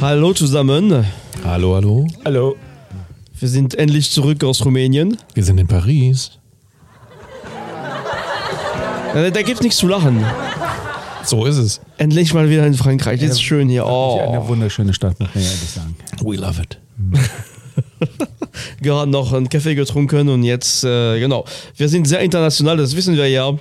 Hallo 0.00 0.32
zusammen. 0.32 1.04
Hallo, 1.44 1.74
hallo. 1.74 2.06
Hallo. 2.24 2.56
Wir 3.38 3.48
sind 3.48 3.74
endlich 3.74 4.10
zurück 4.10 4.42
aus 4.44 4.64
Rumänien. 4.64 5.16
Wir 5.34 5.44
sind 5.44 5.58
in 5.58 5.66
Paris. 5.66 6.38
Da, 9.12 9.30
da 9.30 9.42
gibt 9.42 9.62
nichts 9.62 9.78
zu 9.78 9.88
lachen. 9.88 10.24
So 11.24 11.46
ist 11.46 11.56
es. 11.56 11.80
Endlich 11.98 12.32
mal 12.32 12.48
wieder 12.48 12.66
in 12.66 12.74
Frankreich. 12.74 13.20
Das 13.20 13.30
ist 13.30 13.42
schön 13.42 13.68
hier. 13.68 13.86
Oh. 13.86 14.20
Eine 14.20 14.48
wunderschöne 14.48 14.94
Stadt, 14.94 15.18
muss 15.20 15.34
man 15.34 15.44
ehrlich 15.44 15.70
sagen. 15.70 15.96
We 16.22 16.36
love 16.36 16.62
it. 16.62 16.78
Gerade 18.80 19.10
noch 19.10 19.32
einen 19.32 19.48
Kaffee 19.48 19.74
getrunken 19.74 20.28
und 20.28 20.42
jetzt, 20.42 20.84
äh, 20.84 21.18
genau. 21.18 21.44
Wir 21.76 21.88
sind 21.88 22.06
sehr 22.06 22.20
international, 22.20 22.76
das 22.76 22.94
wissen 22.96 23.16
wir 23.16 23.28
ja. 23.28 23.52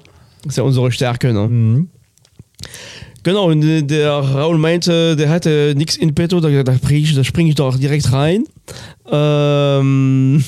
Das 0.44 0.54
ist 0.54 0.58
ja 0.58 0.63
unsere 0.63 0.91
Stärke. 0.91 1.34
Ne? 1.34 1.88
Genau, 3.23 3.49
und 3.49 3.88
der 3.88 4.12
Raul 4.12 4.57
meinte, 4.57 5.16
der 5.16 5.30
hatte 5.30 5.73
nichts 5.76 5.98
in 5.98 6.16
petto, 6.16 6.40
da, 6.40 6.63
da, 6.63 6.76
springe 6.76 6.99
ich, 6.99 7.13
da 7.13 7.23
spring 7.23 7.48
ich 7.48 7.55
doch 7.55 7.77
direkt 7.77 8.12
rein. 8.13 8.45
Ähm, 9.12 10.44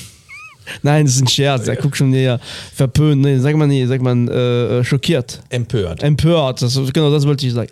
nein, 0.82 1.06
das 1.06 1.16
ist 1.16 1.22
ein 1.22 1.28
Scherz, 1.28 1.68
er 1.68 1.76
guckt 1.76 1.96
schon 1.96 2.10
näher 2.10 2.40
verpönt, 2.74 3.22
nee, 3.22 3.38
sag 3.38 3.56
mal, 3.56 3.66
nee, 3.66 3.86
sag 3.86 4.00
mal, 4.02 4.28
äh, 4.28 4.84
schockiert. 4.84 5.40
Empört. 5.48 6.02
Empört, 6.02 6.62
das, 6.62 6.74
genau 6.92 7.10
das 7.10 7.26
wollte 7.26 7.46
ich 7.46 7.52
sagen. 7.52 7.70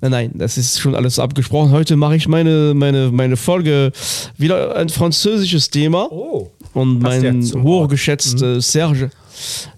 Nein, 0.00 0.10
nein, 0.10 0.30
das 0.34 0.56
ist 0.56 0.80
schon 0.80 0.94
alles 0.94 1.18
abgesprochen. 1.18 1.70
Heute 1.72 1.96
mache 1.96 2.16
ich 2.16 2.28
meine, 2.28 2.72
meine, 2.74 3.10
meine 3.10 3.36
Folge 3.36 3.92
wieder 4.36 4.76
ein 4.76 4.88
französisches 4.88 5.70
Thema. 5.70 6.10
Oh. 6.10 6.50
Und 6.74 7.02
ja 7.02 7.08
mein 7.08 7.42
hochgeschätzter 7.62 8.60
Serge, 8.60 9.10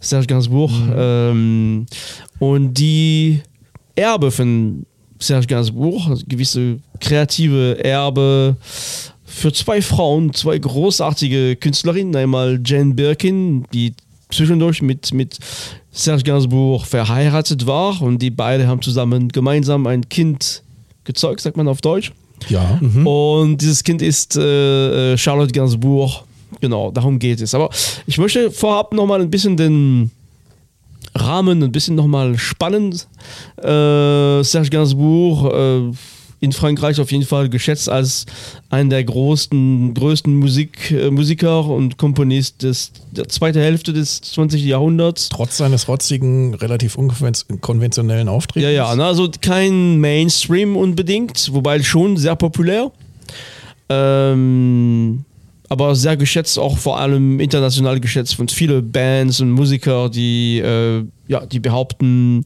Serge 0.01 0.27
Gainsbourg. 0.27 0.71
Ähm, 0.95 1.87
und 2.39 2.75
die 2.75 3.41
Erbe 3.95 4.31
von 4.31 4.85
Serge 5.19 5.47
Gainsbourg, 5.47 6.03
gewisse 6.27 6.79
kreative 6.99 7.83
Erbe 7.83 8.57
für 9.31 9.53
zwei 9.53 9.81
Frauen, 9.81 10.35
zwei 10.35 10.59
großartige 10.59 11.57
Künstlerinnen. 11.57 12.15
Einmal 12.17 12.61
Jane 12.65 12.95
Birkin, 12.95 13.65
die 13.73 13.95
zwischendurch 14.31 14.83
mit, 14.83 15.15
mit 15.15 15.39
Serge 15.93 16.25
Gainsbourg 16.25 16.85
verheiratet 16.85 17.67
war 17.67 18.01
und 18.03 18.21
die 18.21 18.31
beide 18.31 18.67
haben 18.67 18.83
zusammen 18.83 19.29
gemeinsam 19.29 19.87
ein 19.87 20.09
Kind 20.09 20.63
gezeugt, 21.05 21.41
sagt 21.41 21.57
man 21.57 21.69
auf 21.69 21.81
Deutsch. 21.81 22.13
Ja. 22.49 22.81
Und 23.05 23.59
dieses 23.59 23.85
Kind 23.85 24.03
ist 24.03 24.37
äh, 24.37 25.13
äh, 25.13 25.19
Charlotte 25.19 25.53
Gainsbourg. 25.53 26.25
Genau, 26.61 26.91
darum 26.91 27.19
geht 27.19 27.41
es. 27.41 27.55
Aber 27.55 27.71
ich 28.07 28.19
möchte 28.19 28.51
vorab 28.51 28.93
nochmal 28.93 29.21
ein 29.21 29.31
bisschen 29.31 29.57
den 29.57 30.11
Rahmen 31.15 31.63
ein 31.63 31.73
bisschen 31.73 31.97
nochmal 31.97 32.39
spannend. 32.39 33.07
Äh, 33.57 34.43
Serge 34.43 34.71
Gainsbourg 34.71 35.53
äh, 35.53 35.97
in 36.41 36.53
Frankreich 36.53 37.01
auf 37.01 37.13
jeden 37.13 37.25
Fall 37.25 37.49
geschätzt 37.51 37.89
als 37.89 38.25
einer 38.71 38.91
der 38.91 39.05
größten, 39.05 39.95
größten 39.95 40.35
Musik, 40.35 40.91
äh, 40.91 41.11
Musiker 41.11 41.67
und 41.67 41.99
Komponist 41.99 42.63
des, 42.63 42.93
der 43.11 43.29
zweiten 43.29 43.61
Hälfte 43.61 43.93
des 43.93 44.23
20. 44.23 44.65
Jahrhunderts. 44.65 45.29
Trotz 45.29 45.59
seines 45.59 45.87
rotzigen, 45.87 46.55
relativ 46.55 46.97
unkonventionellen 46.97 48.29
Auftritts. 48.29 48.65
Ja, 48.65 48.71
ja, 48.71 48.97
na, 48.97 49.09
also 49.09 49.31
kein 49.41 49.99
Mainstream 50.01 50.77
unbedingt, 50.77 51.53
wobei 51.53 51.83
schon 51.83 52.17
sehr 52.17 52.37
populär. 52.37 52.91
Ähm, 53.91 55.25
aber 55.71 55.95
sehr 55.95 56.17
geschätzt, 56.17 56.59
auch 56.59 56.77
vor 56.77 56.99
allem 56.99 57.39
international 57.39 58.01
geschätzt 58.01 58.35
von 58.35 58.49
vielen 58.49 58.91
Bands 58.91 59.41
und 59.41 59.53
Musiker, 59.53 60.11
die, 60.11 60.59
äh, 60.59 61.05
ja, 61.29 61.47
die 61.47 61.61
behaupten, 61.61 62.43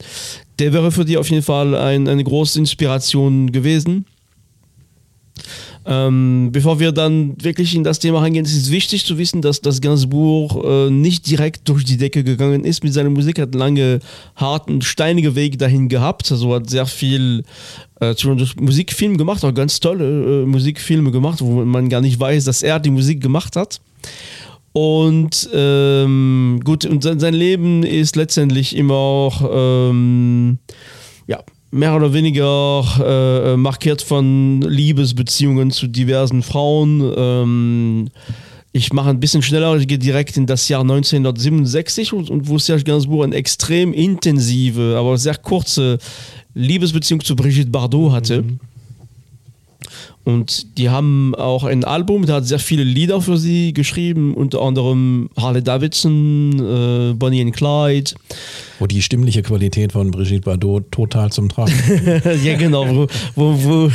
der 0.59 0.75
wäre 0.75 0.93
für 0.93 1.07
die 1.07 1.17
auf 1.17 1.31
jeden 1.31 1.43
Fall 1.43 1.75
ein, 1.75 2.07
eine 2.07 2.23
große 2.23 2.59
Inspiration 2.59 3.51
gewesen. 3.51 4.05
Ähm, 5.87 6.49
bevor 6.51 6.81
wir 6.81 6.93
dann 6.93 7.35
wirklich 7.43 7.75
in 7.75 7.85
das 7.85 7.99
Thema 7.99 8.21
reingehen, 8.21 8.47
ist 8.47 8.57
es 8.57 8.71
wichtig 8.71 9.05
zu 9.05 9.19
wissen, 9.19 9.43
dass 9.43 9.61
das 9.61 9.81
Gainsbourg 9.81 10.65
äh, 10.65 10.91
nicht 10.91 11.29
direkt 11.29 11.69
durch 11.69 11.85
die 11.85 11.99
Decke 11.99 12.25
gegangen 12.25 12.65
ist 12.65 12.83
mit 12.83 12.95
seiner 12.95 13.11
Musik, 13.11 13.39
hat 13.39 13.55
lange 13.55 14.01
harten, 14.37 14.81
steinige 14.81 15.35
Wege 15.35 15.59
dahin 15.59 15.89
gehabt, 15.89 16.33
also 16.33 16.55
hat 16.55 16.71
sehr 16.71 16.87
viel 16.87 17.45
äh, 18.01 18.15
Musikfilme 18.59 19.19
gemacht, 19.19 19.45
auch 19.45 19.53
ganz 19.53 19.79
tolle 19.79 20.43
äh, 20.43 20.47
Musikfilme 20.47 21.11
gemacht, 21.11 21.41
wo 21.43 21.65
man 21.65 21.91
gar 21.91 22.01
nicht 22.01 22.19
weiß, 22.19 22.45
dass 22.45 22.63
er 22.63 22.81
die 22.81 22.91
Musik 22.91 23.21
gemacht 23.21 23.55
hat. 23.57 23.81
Und 24.73 25.49
ähm, 25.53 26.61
gut, 26.65 26.85
und 26.85 27.03
sein 27.03 27.35
Leben 27.35 27.85
ist 27.85 28.17
letztendlich 28.17 28.75
immer 28.75 28.95
auch 28.95 29.49
ähm, 29.53 30.59
ja, 31.27 31.41
mehr 31.75 31.97
oder 31.97 32.13
weniger 32.13 32.85
äh, 33.05 33.57
markiert 33.57 34.01
von 34.01 34.63
Liebesbeziehungen 34.63 35.73
zu 35.73 35.89
diversen 35.89 36.43
Frauen. 36.45 37.13
Ähm, 37.17 38.11
ich 38.71 38.93
mache 38.93 39.11
ein 39.11 39.19
bisschen 39.19 39.43
schneller, 39.43 39.77
ich 39.77 39.89
gehe 39.89 39.99
direkt 39.99 40.37
in 40.37 40.47
das 40.47 40.69
Jahr 40.69 40.83
1967 40.83 42.13
und, 42.13 42.31
und 42.31 42.49
wo 42.49 42.59
Serge 42.59 42.85
Gainsbourg 42.85 43.25
eine 43.25 43.35
extrem 43.35 43.93
intensive, 43.93 44.97
aber 44.97 45.19
sehr 45.19 45.37
kurze 45.37 45.99
Liebesbeziehung 46.55 47.21
zu 47.21 47.35
Brigitte 47.35 47.71
Bardot 47.71 48.13
hatte. 48.13 48.45
Und 50.25 50.79
die 50.79 50.89
haben 50.89 51.35
auch 51.35 51.65
ein 51.65 51.85
Album, 51.85 52.25
der 52.25 52.37
hat 52.37 52.47
sehr 52.47 52.59
viele 52.59 52.83
Lieder 52.83 53.21
für 53.21 53.37
sie 53.37 53.75
geschrieben, 53.75 54.33
unter 54.35 54.63
anderem 54.63 55.29
Harley 55.37 55.63
Davidson, 55.63 57.11
äh, 57.11 57.13
Bonnie 57.13 57.43
and 57.43 57.55
Clyde. 57.55 58.13
Wo 58.79 58.87
die 58.87 59.03
stimmliche 59.03 59.43
Qualität 59.43 59.93
von 59.93 60.11
Brigitte 60.11 60.41
Bardot 60.41 60.91
total 60.91 61.31
zum 61.31 61.49
Tragen 61.49 61.73
ja, 62.43 62.57
genau, 62.57 62.87
wo, 62.89 63.07
wo, 63.37 63.65
wo 63.65 63.91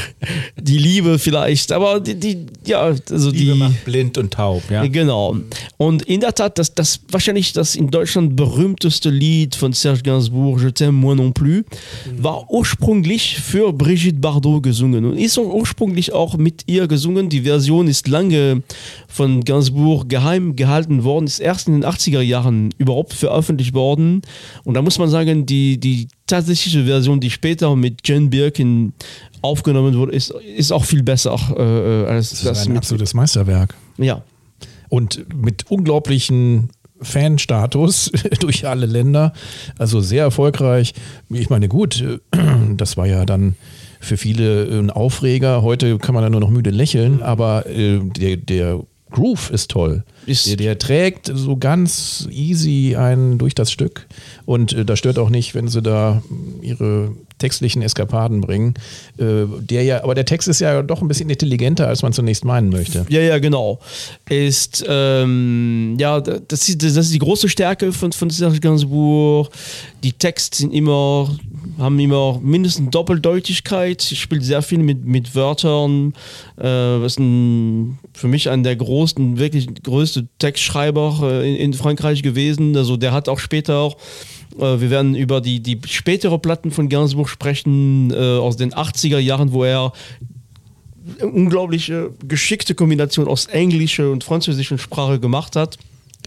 die 0.57 0.78
Liebe 0.78 1.19
vielleicht, 1.19 1.72
aber 1.72 2.00
die, 2.00 2.16
die 2.16 2.45
ja, 2.66 2.81
also 2.81 3.31
Liebe 3.31 3.53
die. 3.53 3.59
macht 3.59 3.85
blind 3.85 4.18
und 4.18 4.31
taub, 4.31 4.63
ja. 4.69 4.85
Genau. 4.85 5.35
Und 5.78 6.03
in 6.03 6.22
der 6.22 6.34
Tat, 6.34 6.59
das, 6.59 6.73
das 6.75 7.01
wahrscheinlich 7.12 7.53
das 7.53 7.75
in 7.75 7.89
Deutschland 7.89 8.35
berühmteste 8.35 9.09
Lied 9.09 9.56
von 9.56 9.73
Serge 9.73 10.03
Gainsbourg, 10.03 10.62
Je 10.62 10.69
t'aime 10.69 10.91
moi 10.91 11.16
non 11.16 11.34
plus, 11.34 11.63
war 12.18 12.50
ursprünglich 12.50 13.39
für 13.39 13.73
Brigitte 13.73 14.19
Bardot 14.19 14.63
gesungen 14.63 15.06
und 15.06 15.18
ist 15.18 15.38
ursprünglich 15.38 16.13
auch 16.13 16.19
mit 16.38 16.63
ihr 16.68 16.88
gesungen. 16.88 17.30
Die 17.30 17.41
Version 17.41 17.88
ist 17.88 18.07
lange 18.07 18.63
von 19.07 19.44
Gainsbourg 19.44 20.07
geheim 20.09 20.56
gehalten 20.56 21.03
worden, 21.03 21.25
ist 21.25 21.40
erst 21.40 21.68
in 21.68 21.74
den 21.74 21.85
80er 21.85 22.22
Jahren 22.22 22.74
überhaupt 22.78 23.13
veröffentlicht 23.13 23.74
worden. 23.74 24.22
Und 24.63 24.74
da 24.74 24.81
muss 24.81 25.00
man 25.00 25.09
sagen, 25.09 25.46
die, 25.46 25.80
die 25.80 26.07
tatsächliche 26.28 26.85
Version, 26.85 27.19
die 27.19 27.30
später 27.30 27.75
mit 27.75 28.07
Jane 28.07 28.28
Birkin 28.28 28.94
aufgenommen 29.41 29.96
wurde, 29.96 30.12
ist, 30.12 30.31
ist 30.57 30.72
auch 30.72 30.85
viel 30.85 31.03
besser 31.03 31.38
äh, 31.57 32.09
als 32.09 32.30
Das 32.31 32.44
das, 32.44 32.59
ist 32.59 32.66
ein 32.66 32.74
mit. 32.74 32.78
absolutes 32.80 33.13
Meisterwerk. 33.13 33.75
Ja. 33.97 34.22
Und 34.90 35.25
mit 35.36 35.69
unglaublichen 35.69 36.69
Fanstatus 37.01 38.12
durch 38.40 38.68
alle 38.68 38.86
Länder. 38.86 39.34
Also 39.78 40.01
sehr 40.01 40.24
erfolgreich. 40.24 40.94
Ich 41.30 41.50
meine, 41.50 41.68
gut, 41.68 42.01
äh, 42.01 42.19
das 42.75 42.97
war 42.97 43.07
ja 43.07 43.25
dann 43.25 43.56
für 44.00 44.18
viele 44.18 44.64
ein 44.80 44.90
Aufreger. 44.90 45.62
Heute 45.62 45.98
kann 45.98 46.14
man 46.16 46.24
da 46.24 46.30
nur 46.30 46.40
noch 46.42 46.50
müde 46.50 46.70
lächeln, 46.70 47.22
aber 47.22 47.66
äh, 47.68 48.00
der, 48.00 48.38
der 48.38 48.80
Groove 49.12 49.50
ist 49.52 49.72
toll. 49.72 50.04
Ist- 50.26 50.48
der, 50.48 50.56
der 50.58 50.78
trägt 50.78 51.32
so 51.34 51.58
ganz 51.58 52.28
easy 52.32 52.96
einen 52.96 53.38
durch 53.40 53.56
das 53.56 53.72
Stück. 53.72 54.08
Und 54.46 54.74
äh, 54.74 54.86
da 54.86 54.96
stört 54.96 55.18
auch 55.20 55.30
nicht, 55.30 55.56
wenn 55.56 55.68
sie 55.68 55.82
da 55.82 56.22
ihre 56.62 57.12
textlichen 57.39 57.81
Eskapaden 57.81 58.41
bringen. 58.41 58.75
Äh, 59.17 59.45
der 59.59 59.83
ja, 59.83 60.03
aber 60.03 60.13
der 60.13 60.25
Text 60.25 60.47
ist 60.47 60.59
ja 60.59 60.81
doch 60.83 61.01
ein 61.01 61.07
bisschen 61.07 61.29
intelligenter, 61.29 61.88
als 61.88 62.03
man 62.03 62.13
zunächst 62.13 62.45
meinen 62.45 62.69
möchte. 62.69 63.05
Ja, 63.09 63.22
ja, 63.22 63.39
genau. 63.39 63.79
Ist, 64.29 64.85
ähm, 64.88 65.95
ja, 65.97 66.22
das 66.22 66.69
ist, 66.69 66.83
das 66.83 66.97
ist 66.97 67.13
die 67.13 67.19
große 67.19 67.50
Stärke 67.50 67.91
von, 67.91 68.12
von 68.12 68.30
Gainsbourg. 68.30 69.50
Die 70.03 70.13
Texte 70.13 70.57
sind 70.57 70.74
immer, 70.74 71.36
haben 71.77 72.00
immer 72.00 72.39
mindestens 72.41 72.91
Doppeldeutigkeit. 72.91 74.01
Sie 74.01 74.15
spielt 74.15 74.44
sehr 74.44 74.62
viel 74.62 74.80
mit, 74.80 75.06
mit 75.06 75.35
Wörtern. 75.35 76.13
Äh, 76.57 76.65
was 76.65 77.18
ein, 77.18 78.00
für 78.13 78.27
mich 78.27 78.50
einer 78.50 78.63
der 78.63 78.75
großen, 78.75 79.38
wirklich 79.38 79.68
größte 79.83 80.27
Textschreiber 80.39 81.19
äh, 81.24 81.50
in, 81.50 81.56
in 81.56 81.74
Frankreich 81.74 82.21
gewesen. 82.21 82.75
Also 82.75 82.97
der 82.97 83.13
hat 83.13 83.30
auch 83.30 83.39
später 83.39 83.77
auch 83.77 83.97
wir 84.61 84.89
werden 84.89 85.15
über 85.15 85.41
die, 85.41 85.59
die 85.59 85.79
spätere 85.85 86.38
Platten 86.38 86.71
von 86.71 86.89
Gainsbourg 86.89 87.29
sprechen, 87.29 88.11
äh, 88.11 88.15
aus 88.15 88.57
den 88.57 88.73
80er 88.73 89.19
Jahren, 89.19 89.51
wo 89.51 89.63
er 89.63 89.94
unglaubliche 91.21 92.11
geschickte 92.27 92.75
Kombination 92.75 93.27
aus 93.27 93.47
englischer 93.47 94.11
und 94.11 94.23
französischer 94.23 94.77
Sprache 94.77 95.19
gemacht 95.19 95.56
hat. 95.56 95.77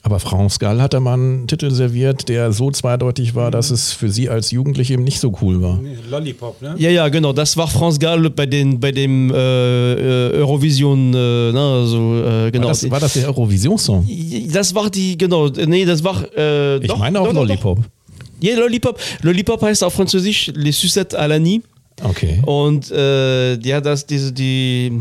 Aber 0.04 0.18
France 0.18 0.58
Gall 0.58 0.82
hat 0.82 0.94
da 0.94 1.00
mal 1.00 1.14
einen 1.14 1.46
Titel 1.46 1.70
serviert, 1.70 2.28
der 2.28 2.52
so 2.52 2.72
zweideutig 2.72 3.36
war, 3.36 3.52
dass 3.52 3.70
es 3.70 3.92
für 3.92 4.10
sie 4.10 4.28
als 4.28 4.50
Jugendliche 4.50 4.94
eben 4.94 5.04
nicht 5.04 5.20
so 5.20 5.32
cool 5.40 5.62
war. 5.62 5.78
Lollipop, 6.10 6.60
ne? 6.60 6.74
Ja, 6.76 6.90
ja, 6.90 7.08
genau. 7.08 7.32
Das 7.32 7.56
war 7.56 7.68
France 7.68 8.00
Gall 8.00 8.28
bei, 8.30 8.46
den, 8.46 8.80
bei 8.80 8.90
dem 8.90 9.30
äh, 9.30 9.36
äh 9.36 10.32
Eurovision, 10.40 11.14
äh, 11.14 11.52
ne, 11.52 11.78
also, 11.82 12.20
äh, 12.20 12.50
genau. 12.50 12.64
War 12.64 12.70
das, 12.72 12.90
war 12.90 13.00
das 13.00 13.12
der 13.12 13.28
Eurovision-Song? 13.28 14.08
Das 14.52 14.74
war 14.74 14.90
die, 14.90 15.16
genau. 15.16 15.48
Nee, 15.48 15.84
das 15.84 16.02
war. 16.02 16.24
Äh, 16.36 16.78
ich 16.78 16.88
doch, 16.88 16.98
meine 16.98 17.20
auch 17.20 17.26
doch, 17.26 17.34
Lollipop. 17.34 17.78
Doch. 17.78 18.01
Ja, 18.42 18.56
Lollipop. 18.56 19.00
Lollipop 19.22 19.62
heißt 19.62 19.84
auf 19.84 19.94
Französisch 19.94 20.52
Les 20.54 20.78
Sucettes 20.78 21.18
à 21.18 21.26
la 21.26 21.38
Nuit. 21.38 21.62
Okay. 22.02 22.42
Und 22.44 22.90
äh, 22.90 23.54
ja, 23.60 23.80
das, 23.80 24.06
diese, 24.06 24.32
die. 24.32 25.00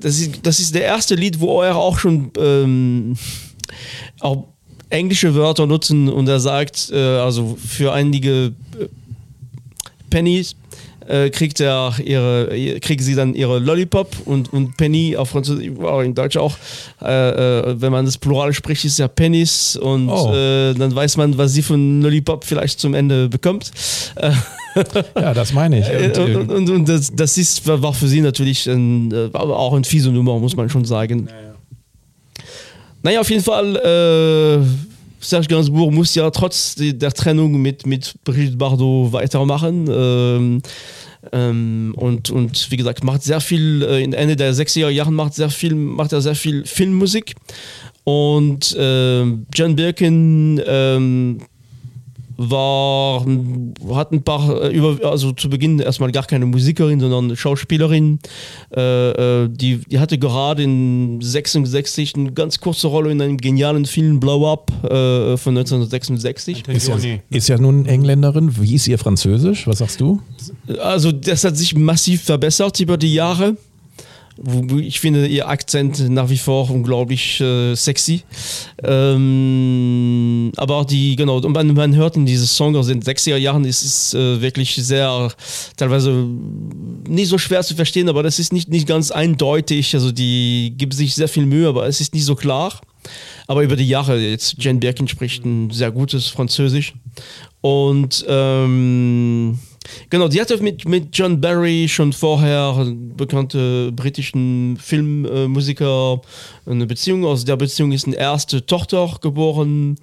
Das 0.00 0.18
ist, 0.18 0.46
das 0.46 0.60
ist 0.60 0.74
der 0.74 0.84
erste 0.84 1.14
Lied, 1.14 1.40
wo 1.40 1.62
er 1.62 1.76
auch 1.76 1.98
schon. 1.98 2.30
Ähm, 2.38 3.16
auch 4.20 4.44
englische 4.90 5.34
Wörter 5.34 5.66
nutzen 5.66 6.08
und 6.08 6.28
er 6.28 6.40
sagt, 6.40 6.90
äh, 6.92 6.98
also 6.98 7.56
für 7.64 7.92
einige 7.92 8.52
äh, 8.78 8.86
Pennies 10.10 10.56
äh, 11.10 11.30
kriegt 11.30 11.60
er 11.60 11.94
ihre, 12.04 12.78
kriegen 12.80 13.02
sie 13.02 13.14
dann 13.14 13.34
ihre 13.34 13.58
Lollipop 13.58 14.14
und, 14.24 14.52
und 14.52 14.76
Penny 14.76 15.16
auf 15.16 15.30
Französisch, 15.30 15.70
auch 15.82 16.00
in 16.00 16.14
Deutsch 16.14 16.36
auch, 16.36 16.56
äh, 17.02 17.60
äh, 17.70 17.80
wenn 17.80 17.92
man 17.92 18.04
das 18.06 18.16
Plural 18.18 18.52
spricht, 18.54 18.84
ist 18.84 18.98
ja 18.98 19.08
Pennies 19.08 19.76
und 19.76 20.08
Oh. 20.08 20.32
äh, 20.32 20.74
dann 20.74 20.94
weiß 20.94 21.16
man, 21.16 21.36
was 21.36 21.52
sie 21.52 21.62
von 21.62 22.00
Lollipop 22.02 22.44
vielleicht 22.44 22.80
zum 22.80 22.94
Ende 22.94 23.28
bekommt. 23.28 23.70
Äh, 24.16 24.30
Ja, 25.16 25.34
das 25.34 25.52
meine 25.52 25.80
ich. 25.80 25.86
Und, 25.90 26.18
und, 26.18 26.28
äh, 26.30 26.36
und, 26.36 26.50
und, 26.52 26.70
und 26.70 26.88
das, 26.88 27.10
das 27.12 27.36
ist, 27.36 27.66
war 27.66 27.92
für 27.92 28.06
sie 28.06 28.20
natürlich 28.20 28.68
ein, 28.68 29.10
äh, 29.12 29.28
aber 29.32 29.58
auch 29.58 29.74
eine 29.74 29.82
fiese 29.84 30.10
Nummer, 30.12 30.38
muss 30.38 30.54
man 30.54 30.70
schon 30.70 30.84
sagen. 30.84 31.28
Naja, 33.02 33.20
auf 33.20 33.30
jeden 33.30 33.42
Fall, 33.42 33.76
äh, 33.76 34.64
Serge 35.22 35.48
Gainsbourg 35.48 35.92
muss 35.92 36.14
ja 36.14 36.30
trotz 36.30 36.74
de- 36.76 36.92
der 36.92 37.12
Trennung 37.12 37.60
mit, 37.60 37.86
mit 37.86 38.14
Brigitte 38.24 38.56
Bardot 38.56 39.12
weitermachen. 39.12 39.88
Ähm, 39.90 40.62
ähm, 41.32 41.94
und, 41.96 42.30
und 42.30 42.70
wie 42.70 42.76
gesagt, 42.76 43.04
macht 43.04 43.22
sehr 43.22 43.40
viel, 43.40 43.82
äh, 43.82 44.02
Ende 44.02 44.36
der 44.36 44.54
60er 44.54 44.88
Jahren 44.88 45.14
macht, 45.14 45.34
sehr 45.34 45.50
viel, 45.50 45.74
macht 45.74 46.12
er 46.12 46.20
sehr 46.20 46.34
viel 46.34 46.64
Filmmusik. 46.64 47.34
Und 48.04 48.74
ähm, 48.78 49.46
John 49.54 49.76
Birkin 49.76 50.60
ähm, 50.66 51.38
war, 52.42 53.26
hat 53.94 54.12
ein 54.12 54.22
paar, 54.22 54.62
äh, 54.62 54.74
über, 54.74 55.10
also 55.10 55.32
zu 55.32 55.50
Beginn 55.50 55.78
erstmal 55.78 56.10
gar 56.10 56.24
keine 56.24 56.46
Musikerin, 56.46 56.98
sondern 56.98 57.36
Schauspielerin. 57.36 58.18
Äh, 58.74 59.10
äh, 59.10 59.48
die, 59.50 59.78
die 59.78 59.98
hatte 59.98 60.16
gerade 60.16 60.62
in 60.62 61.20
66 61.20 62.14
eine 62.14 62.32
ganz 62.32 62.58
kurze 62.60 62.86
Rolle 62.86 63.12
in 63.12 63.20
einem 63.20 63.36
genialen 63.36 63.84
Film 63.84 64.20
Blow 64.20 64.50
Up 64.50 64.70
äh, 64.84 65.36
von 65.36 65.56
1966. 65.58 66.66
ist, 66.68 66.88
ja, 66.88 66.96
ist 67.28 67.48
ja 67.48 67.58
nun 67.58 67.84
Engländerin. 67.84 68.56
Wie 68.58 68.74
ist 68.74 68.88
ihr 68.88 68.98
Französisch? 68.98 69.66
Was 69.66 69.78
sagst 69.78 70.00
du? 70.00 70.22
Also 70.82 71.12
das 71.12 71.44
hat 71.44 71.58
sich 71.58 71.74
massiv 71.74 72.22
verbessert 72.22 72.80
über 72.80 72.96
die 72.96 73.12
Jahre. 73.12 73.56
Ich 74.78 75.00
finde 75.00 75.26
ihr 75.26 75.48
Akzent 75.48 76.08
nach 76.08 76.30
wie 76.30 76.38
vor 76.38 76.70
unglaublich 76.70 77.40
äh, 77.40 77.74
sexy. 77.74 78.22
Ähm, 78.82 80.50
aber 80.56 80.76
auch 80.76 80.84
die, 80.86 81.14
genau, 81.16 81.40
man, 81.40 81.74
man 81.74 81.94
hört 81.94 82.16
in 82.16 82.24
diese 82.24 82.46
Song 82.46 82.74
aus 82.74 82.86
den 82.86 83.02
60er 83.02 83.36
Jahren, 83.36 83.66
ist 83.66 83.82
es 83.82 84.14
äh, 84.14 84.40
wirklich 84.40 84.74
sehr, 84.76 85.30
teilweise 85.76 86.26
nicht 87.06 87.28
so 87.28 87.36
schwer 87.36 87.62
zu 87.62 87.74
verstehen, 87.74 88.08
aber 88.08 88.22
das 88.22 88.38
ist 88.38 88.52
nicht, 88.52 88.70
nicht 88.70 88.88
ganz 88.88 89.10
eindeutig. 89.10 89.94
Also 89.94 90.10
die 90.10 90.72
gibt 90.76 90.94
sich 90.94 91.14
sehr 91.14 91.28
viel 91.28 91.44
Mühe, 91.44 91.68
aber 91.68 91.86
es 91.86 92.00
ist 92.00 92.14
nicht 92.14 92.24
so 92.24 92.34
klar. 92.34 92.80
Aber 93.46 93.62
über 93.62 93.76
die 93.76 93.88
Jahre, 93.88 94.18
jetzt 94.18 94.56
Jane 94.58 94.78
Birkin 94.78 95.08
spricht 95.08 95.44
ein 95.44 95.70
sehr 95.70 95.90
gutes 95.90 96.28
Französisch. 96.28 96.94
Und 97.60 98.24
ähm, 98.26 99.58
genau, 100.08 100.28
die 100.28 100.40
hatte 100.40 100.56
mit, 100.62 100.86
mit 100.88 101.08
John 101.16 101.40
Barry 101.40 101.86
schon 101.88 102.12
vorher, 102.12 102.86
bekannte 103.16 103.92
britischen 103.92 104.76
Filmmusiker, 104.76 106.20
eine 106.66 106.86
Beziehung. 106.86 107.24
Aus 107.24 107.44
der 107.44 107.56
Beziehung 107.56 107.92
ist 107.92 108.06
eine 108.06 108.16
erste 108.16 108.64
Tochter 108.64 109.18
geboren. 109.20 109.96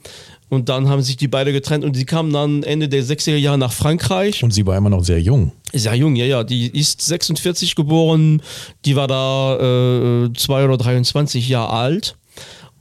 Und 0.50 0.70
dann 0.70 0.88
haben 0.88 1.02
sich 1.02 1.18
die 1.18 1.28
beide 1.28 1.52
getrennt 1.52 1.84
und 1.84 1.94
sie 1.96 2.06
kamen 2.06 2.32
dann 2.32 2.64
Ende 2.64 2.88
der 2.88 3.04
60er 3.04 3.36
Jahre 3.36 3.58
nach 3.58 3.74
Frankreich. 3.74 4.44
Und 4.44 4.54
sie 4.54 4.66
war 4.66 4.78
immer 4.78 4.90
noch 4.90 5.04
sehr 5.04 5.22
jung. 5.22 5.52
Sehr 5.74 5.96
jung, 5.96 6.16
ja, 6.16 6.26
ja. 6.26 6.44
Die 6.46 6.68
ist 6.68 7.02
46 7.02 7.76
geboren, 7.76 8.42
die 8.86 8.96
war 8.96 9.08
da 9.08 10.26
äh, 10.26 10.34
zwei 10.34 10.64
oder 10.64 10.78
23 10.78 11.50
Jahre 11.50 11.74
alt 11.74 12.16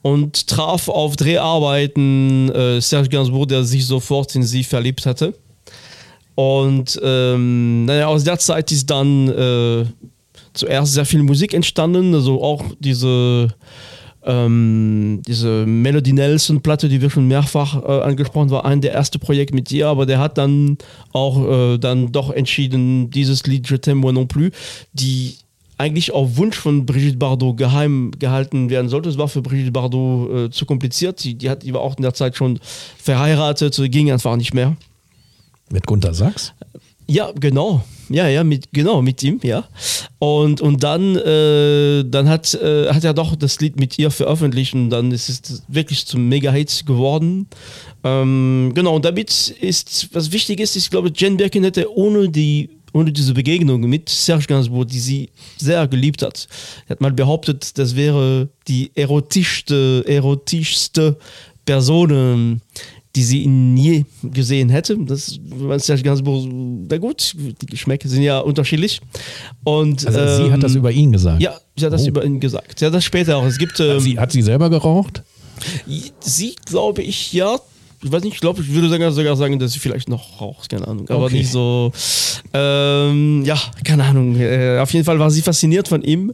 und 0.02 0.46
traf 0.46 0.88
auf 0.88 1.16
Dreharbeiten 1.16 2.48
äh, 2.52 2.80
Serge 2.80 3.08
Gainsbourg, 3.08 3.48
der 3.48 3.64
sich 3.64 3.84
sofort 3.84 4.36
in 4.36 4.44
sie 4.44 4.62
verliebt 4.62 5.04
hatte. 5.04 5.34
Und 6.36 7.00
ähm, 7.02 7.86
naja, 7.86 8.06
aus 8.06 8.22
der 8.22 8.38
Zeit 8.38 8.70
ist 8.70 8.90
dann 8.90 9.28
äh, 9.28 9.86
zuerst 10.52 10.92
sehr 10.92 11.06
viel 11.06 11.22
Musik 11.22 11.54
entstanden, 11.54 12.14
also 12.14 12.42
auch 12.42 12.62
diese, 12.78 13.48
ähm, 14.22 15.22
diese 15.26 15.64
Melody 15.64 16.12
Nelson 16.12 16.60
Platte, 16.60 16.90
die 16.90 17.00
wir 17.00 17.08
schon 17.08 17.26
mehrfach 17.26 17.82
äh, 17.82 18.02
angesprochen 18.02 18.50
war, 18.50 18.66
ein 18.66 18.82
der 18.82 18.92
erste 18.92 19.18
Projekte 19.18 19.54
mit 19.54 19.72
ihr, 19.72 19.88
aber 19.88 20.04
der 20.04 20.18
hat 20.18 20.36
dann 20.36 20.76
auch 21.12 21.42
äh, 21.74 21.78
dann 21.78 22.12
doch 22.12 22.30
entschieden, 22.30 23.10
dieses 23.10 23.46
Lied 23.46 23.70
Je 23.70 23.78
t'aime 23.78 23.94
moi 23.94 24.12
non 24.12 24.28
plus, 24.28 24.50
die 24.92 25.36
eigentlich 25.78 26.12
auf 26.12 26.36
Wunsch 26.36 26.56
von 26.56 26.84
Brigitte 26.84 27.16
Bardot 27.16 27.56
geheim 27.56 28.10
gehalten 28.18 28.68
werden 28.68 28.90
sollte. 28.90 29.08
Es 29.08 29.16
war 29.16 29.28
für 29.28 29.40
Brigitte 29.40 29.72
Bardot 29.72 30.30
äh, 30.30 30.50
zu 30.50 30.66
kompliziert. 30.66 31.24
Die, 31.24 31.34
die, 31.34 31.48
hat, 31.48 31.62
die 31.62 31.72
war 31.72 31.80
auch 31.80 31.96
in 31.96 32.02
der 32.02 32.14
Zeit 32.14 32.36
schon 32.36 32.58
verheiratet, 32.98 33.78
ging 33.90 34.10
einfach 34.10 34.36
nicht 34.36 34.54
mehr. 34.54 34.76
Mit 35.70 35.86
Gunter 35.86 36.14
Sachs? 36.14 36.52
Ja, 37.08 37.30
genau. 37.38 37.84
Ja, 38.08 38.28
ja, 38.28 38.44
mit, 38.44 38.68
genau, 38.72 39.02
mit 39.02 39.22
ihm, 39.22 39.40
ja. 39.42 39.64
Und, 40.18 40.60
und 40.60 40.82
dann, 40.82 41.16
äh, 41.16 42.04
dann 42.04 42.28
hat, 42.28 42.54
äh, 42.54 42.88
hat 42.92 43.04
er 43.04 43.14
doch 43.14 43.34
das 43.36 43.60
Lied 43.60 43.78
mit 43.78 43.98
ihr 43.98 44.10
veröffentlicht 44.10 44.74
und 44.74 44.90
dann 44.90 45.10
ist 45.12 45.28
es 45.28 45.62
wirklich 45.68 46.06
zum 46.06 46.28
Mega-Hit 46.28 46.84
geworden. 46.86 47.48
Ähm, 48.04 48.72
genau, 48.74 48.96
und 48.96 49.04
damit 49.04 49.48
ist, 49.60 50.08
was 50.12 50.32
wichtig 50.32 50.60
ist, 50.60 50.76
ich 50.76 50.90
glaube, 50.90 51.12
Jane 51.14 51.36
Birkin 51.36 51.64
hätte 51.64 51.92
ohne 51.92 52.28
die 52.28 52.70
ohne 52.92 53.12
diese 53.12 53.34
Begegnung 53.34 53.82
mit 53.82 54.08
Serge 54.08 54.46
Gainsbourg, 54.46 54.88
die 54.88 55.00
sie 55.00 55.28
sehr 55.58 55.86
geliebt 55.86 56.22
hat. 56.22 56.48
Hat 56.88 57.00
mal 57.02 57.12
behauptet, 57.12 57.76
das 57.76 57.94
wäre 57.94 58.48
die 58.68 58.90
erotischste, 58.94 60.02
erotischste 60.06 61.18
Person, 61.66 62.62
die 63.16 63.22
sie 63.24 63.42
ihn 63.42 63.76
je 63.76 64.04
gesehen 64.22 64.68
hätte. 64.68 64.96
Das 64.98 65.40
war 65.48 65.78
Serge 65.78 66.02
Gainsbourg, 66.02 66.46
na 66.88 66.98
gut, 66.98 67.34
die 67.34 67.66
Geschmäcker 67.66 68.08
sind 68.08 68.22
ja 68.22 68.38
unterschiedlich. 68.40 69.00
Und, 69.64 70.06
Also 70.06 70.44
sie 70.44 70.52
hat 70.52 70.62
das 70.62 70.72
ähm, 70.72 70.78
über 70.78 70.92
ihn 70.92 71.10
gesagt. 71.10 71.42
Ja, 71.42 71.54
sie 71.76 71.86
hat 71.86 71.92
das 71.92 72.04
Oh. 72.04 72.08
über 72.08 72.24
ihn 72.24 72.38
gesagt. 72.38 72.78
Sie 72.78 72.86
hat 72.86 72.94
das 72.94 73.04
später 73.04 73.38
auch. 73.38 73.44
Es 73.44 73.58
gibt. 73.58 73.80
Ähm, 73.80 73.94
Hat 73.96 74.02
sie, 74.02 74.18
hat 74.18 74.32
sie 74.32 74.42
selber 74.42 74.70
geraucht? 74.70 75.22
Sie, 76.20 76.54
glaube 76.66 77.02
ich, 77.02 77.32
ja. 77.32 77.56
Ich 78.04 78.12
weiß 78.12 78.22
nicht, 78.24 78.34
ich 78.34 78.40
glaube, 78.40 78.60
ich 78.60 78.72
würde 78.72 78.90
sogar, 78.90 79.10
sogar 79.10 79.34
sagen, 79.36 79.58
dass 79.58 79.72
sie 79.72 79.78
vielleicht 79.78 80.08
noch 80.08 80.38
raucht, 80.40 80.68
keine 80.68 80.86
Ahnung. 80.86 81.08
Aber 81.08 81.24
Okay. 81.24 81.38
nicht 81.38 81.50
so. 81.50 81.90
Ähm, 82.52 83.42
ja, 83.44 83.58
keine 83.84 84.04
Ahnung. 84.04 84.36
Äh, 84.38 84.78
auf 84.80 84.92
jeden 84.92 85.04
Fall 85.04 85.18
war 85.18 85.30
sie 85.30 85.40
fasziniert 85.42 85.88
von 85.88 86.02
ihm. 86.02 86.32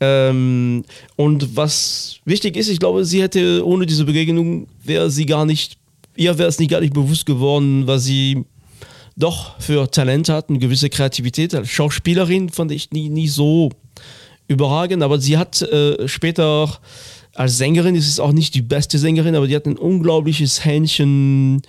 Ähm, 0.00 0.84
und 1.16 1.56
was 1.56 2.16
wichtig 2.24 2.56
ist, 2.56 2.68
ich 2.68 2.78
glaube, 2.78 3.04
sie 3.04 3.20
hätte 3.20 3.66
ohne 3.66 3.86
diese 3.86 4.04
Begegnung, 4.04 4.68
wäre 4.84 5.10
sie 5.10 5.26
gar 5.26 5.44
nicht, 5.44 5.76
ihr 6.20 6.36
wäre 6.36 6.48
es 6.48 6.58
nicht 6.58 6.70
gar 6.70 6.80
nicht 6.80 6.92
bewusst 6.92 7.24
geworden, 7.24 7.86
was 7.86 8.04
sie 8.04 8.44
doch 9.16 9.58
für 9.58 9.90
Talent 9.90 10.28
hat, 10.28 10.50
eine 10.50 10.58
gewisse 10.58 10.90
Kreativität. 10.90 11.54
Als 11.54 11.70
Schauspielerin 11.70 12.50
fand 12.50 12.72
ich 12.72 12.90
nie, 12.90 13.08
nie 13.08 13.26
so 13.26 13.70
überragend, 14.46 15.02
aber 15.02 15.18
sie 15.18 15.38
hat 15.38 15.62
äh, 15.62 16.06
später 16.06 16.78
als 17.34 17.56
Sängerin, 17.56 17.94
ist 17.94 18.06
es 18.08 18.20
auch 18.20 18.32
nicht 18.32 18.54
die 18.54 18.60
beste 18.60 18.98
Sängerin, 18.98 19.34
aber 19.34 19.46
die 19.46 19.56
hat 19.56 19.64
ein 19.64 19.78
unglaubliches 19.78 20.62
Händchen 20.62 21.62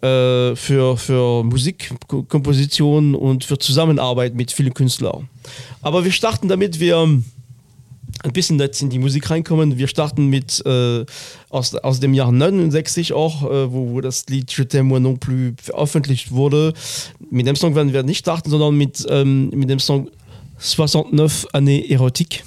äh, 0.00 0.56
für, 0.56 0.96
für 0.96 1.44
Musikkomposition 1.44 3.14
und 3.14 3.44
für 3.44 3.58
Zusammenarbeit 3.58 4.34
mit 4.34 4.50
vielen 4.50 4.74
Künstlern. 4.74 5.28
Aber 5.80 6.04
wir 6.04 6.12
starten 6.12 6.48
damit, 6.48 6.80
wir 6.80 7.22
ein 8.22 8.32
bisschen 8.32 8.58
jetzt 8.58 8.82
in 8.82 8.90
die 8.90 8.98
Musik 8.98 9.30
reinkommen. 9.30 9.78
Wir 9.78 9.88
starten 9.88 10.26
mit 10.26 10.62
äh, 10.64 11.04
aus, 11.48 11.74
aus 11.74 12.00
dem 12.00 12.14
Jahr 12.14 12.32
69 12.32 13.12
auch, 13.12 13.42
äh, 13.44 13.72
wo, 13.72 13.90
wo 13.90 14.00
das 14.00 14.26
Lied 14.28 14.52
Je 14.56 14.64
t'aime 14.64 14.84
moi 14.84 15.00
non 15.00 15.18
plus 15.18 15.54
veröffentlicht 15.62 16.30
wurde. 16.30 16.72
Mit 17.30 17.46
dem 17.46 17.56
Song 17.56 17.74
werden 17.74 17.92
wir 17.92 18.02
nicht 18.02 18.18
starten, 18.18 18.50
sondern 18.50 18.76
mit, 18.76 19.04
ähm, 19.08 19.50
mit 19.50 19.68
dem 19.70 19.80
Song 19.80 20.08
69 20.58 21.48
Années 21.52 21.90
Erotique. 21.90 22.44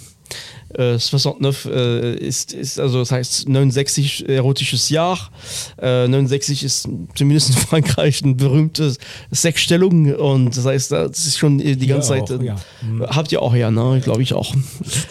Äh, 0.77 0.97
69 0.99 1.71
äh, 1.71 2.15
ist, 2.15 2.53
ist, 2.53 2.79
also 2.79 2.99
das 2.99 3.11
heißt 3.11 3.47
69 3.47 4.27
erotisches 4.27 4.89
Jahr. 4.89 5.17
Äh, 5.81 6.07
69 6.07 6.63
ist 6.63 6.89
zumindest 7.15 7.49
in 7.49 7.55
Frankreich 7.69 8.23
eine 8.23 8.35
berühmte 8.35 8.93
Sechsstellung 9.31 10.13
und 10.15 10.55
das 10.57 10.65
heißt, 10.65 10.91
das 10.91 11.25
ist 11.25 11.37
schon 11.37 11.57
die 11.59 11.87
ganze 11.87 12.09
Zeit. 12.09 12.31
auch, 12.31 12.41
ja. 12.41 12.55
Habt 13.07 13.31
ihr 13.31 13.41
auch 13.41 13.55
ja, 13.55 13.71
ne? 13.71 14.01
Glaube 14.03 14.21
ich 14.21 14.33
auch. 14.33 14.53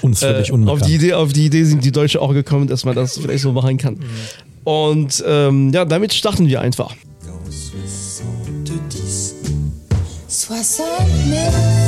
Uns 0.02 0.20
völlig 0.20 0.50
Äh, 0.50 0.52
unbekannt. 0.52 0.82
auf, 0.82 0.86
die 0.88 0.94
Idee, 0.96 1.12
auf 1.14 1.32
die 1.32 1.46
Idee 1.46 1.64
sind 1.64 1.84
die 1.84 1.92
Deutschen 1.92 2.20
auch 2.20 2.32
gekommen, 2.34 2.66
dass 2.66 2.84
man 2.84 2.94
das 2.94 3.16
vielleicht 3.18 3.42
so 3.42 3.52
machen 3.52 3.78
kann. 3.78 3.98
Und 4.64 5.22
ähm, 5.26 5.72
ja, 5.72 5.84
damit 5.84 6.12
starten 6.14 6.46
wir 6.48 6.60
einfach. 6.60 6.94
Dans 7.26 7.72
70, 7.72 9.34
69 10.28 11.83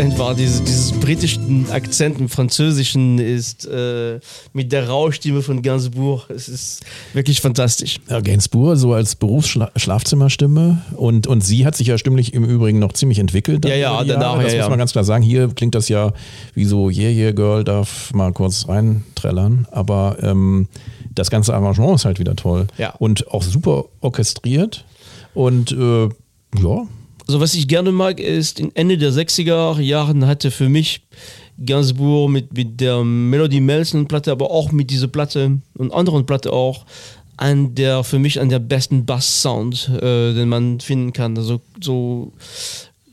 Es 0.00 0.06
einfach, 0.06 0.34
diese, 0.34 0.62
dieses 0.62 0.92
britischen 0.92 1.70
Akzent 1.70 2.20
im 2.20 2.30
Französischen 2.30 3.18
ist 3.18 3.66
äh, 3.66 4.18
mit 4.54 4.72
der 4.72 4.88
Rauschstimme 4.88 5.42
von 5.42 5.60
Gainsbourg. 5.60 6.30
Es 6.30 6.48
ist 6.48 6.86
wirklich 7.12 7.42
fantastisch. 7.42 8.00
Ja, 8.08 8.20
Gainsbourg 8.20 8.78
so 8.78 8.94
als 8.94 9.14
Berufsschlafzimmerstimme 9.14 10.80
und, 10.96 11.26
und 11.26 11.42
sie 11.42 11.66
hat 11.66 11.76
sich 11.76 11.88
ja 11.88 11.98
stimmlich 11.98 12.32
im 12.32 12.44
Übrigen 12.44 12.78
noch 12.78 12.94
ziemlich 12.94 13.18
entwickelt. 13.18 13.66
Ja, 13.66 13.74
ja, 13.74 14.02
danach. 14.02 14.36
Das 14.36 14.52
ja, 14.52 14.58
muss 14.60 14.64
ja. 14.64 14.68
man 14.70 14.78
ganz 14.78 14.92
klar 14.92 15.04
sagen. 15.04 15.22
Hier 15.22 15.48
klingt 15.48 15.74
das 15.74 15.90
ja 15.90 16.14
wie 16.54 16.64
so 16.64 16.88
Yeah, 16.88 17.10
yeah, 17.10 17.32
Girl 17.32 17.62
darf 17.62 18.14
mal 18.14 18.32
kurz 18.32 18.68
reinträllern, 18.68 19.68
aber 19.70 20.16
ähm, 20.22 20.68
das 21.14 21.28
ganze 21.28 21.52
Arrangement 21.52 21.96
ist 21.96 22.06
halt 22.06 22.18
wieder 22.18 22.36
toll 22.36 22.68
Ja. 22.78 22.94
und 22.98 23.28
auch 23.28 23.42
super 23.42 23.84
orchestriert 24.00 24.86
und 25.34 25.72
äh, 25.72 26.04
ja, 26.04 26.86
Also 27.26 27.40
was 27.40 27.54
ich 27.54 27.68
gerne 27.68 27.92
mag, 27.92 28.20
ist, 28.20 28.60
in 28.60 28.74
Ende 28.74 28.98
der 28.98 29.12
60er 29.12 29.80
Jahren 29.80 30.26
hatte 30.26 30.50
für 30.50 30.68
mich 30.68 31.02
Gainsbourg 31.64 32.30
mit, 32.30 32.52
mit 32.54 32.80
der 32.80 33.04
Melody 33.04 33.60
Melson 33.60 34.08
Platte, 34.08 34.32
aber 34.32 34.50
auch 34.50 34.72
mit 34.72 34.90
dieser 34.90 35.08
Platte 35.08 35.58
und 35.76 35.92
anderen 35.92 36.26
Platte 36.26 36.52
auch, 36.52 36.86
an 37.36 37.74
der 37.74 38.04
für 38.04 38.18
mich 38.18 38.40
an 38.40 38.48
der 38.48 38.58
besten 38.58 39.06
Bass-Sound, 39.06 39.90
äh, 40.00 40.34
den 40.34 40.48
man 40.48 40.80
finden 40.80 41.12
kann. 41.12 41.36
Also 41.36 41.60
so 41.80 42.32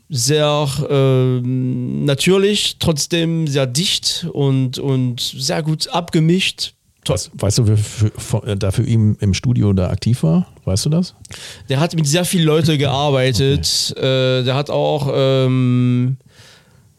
sehr 0.08 0.68
äh, 0.88 1.40
natürlich, 1.40 2.76
trotzdem 2.78 3.46
sehr 3.46 3.66
dicht 3.66 4.26
und, 4.32 4.78
und 4.78 5.20
sehr 5.20 5.62
gut 5.62 5.88
abgemischt. 5.88 6.74
Weißt, 7.08 7.30
weißt 7.34 7.58
du, 7.58 7.66
wer 7.68 7.76
für, 7.76 8.10
für, 8.16 8.56
da 8.56 8.70
für 8.70 8.84
ihn 8.84 9.16
im 9.20 9.34
Studio 9.34 9.72
da 9.72 9.90
aktiv 9.90 10.22
war? 10.22 10.46
Weißt 10.64 10.86
du 10.86 10.90
das? 10.90 11.14
Der 11.68 11.80
hat 11.80 11.94
mit 11.94 12.06
sehr 12.06 12.24
vielen 12.24 12.44
Leuten 12.44 12.78
gearbeitet. 12.78 13.94
Äh, 13.96 14.44
der 14.44 14.54
hat 14.54 14.70
auch, 14.70 15.10
ähm, 15.12 16.18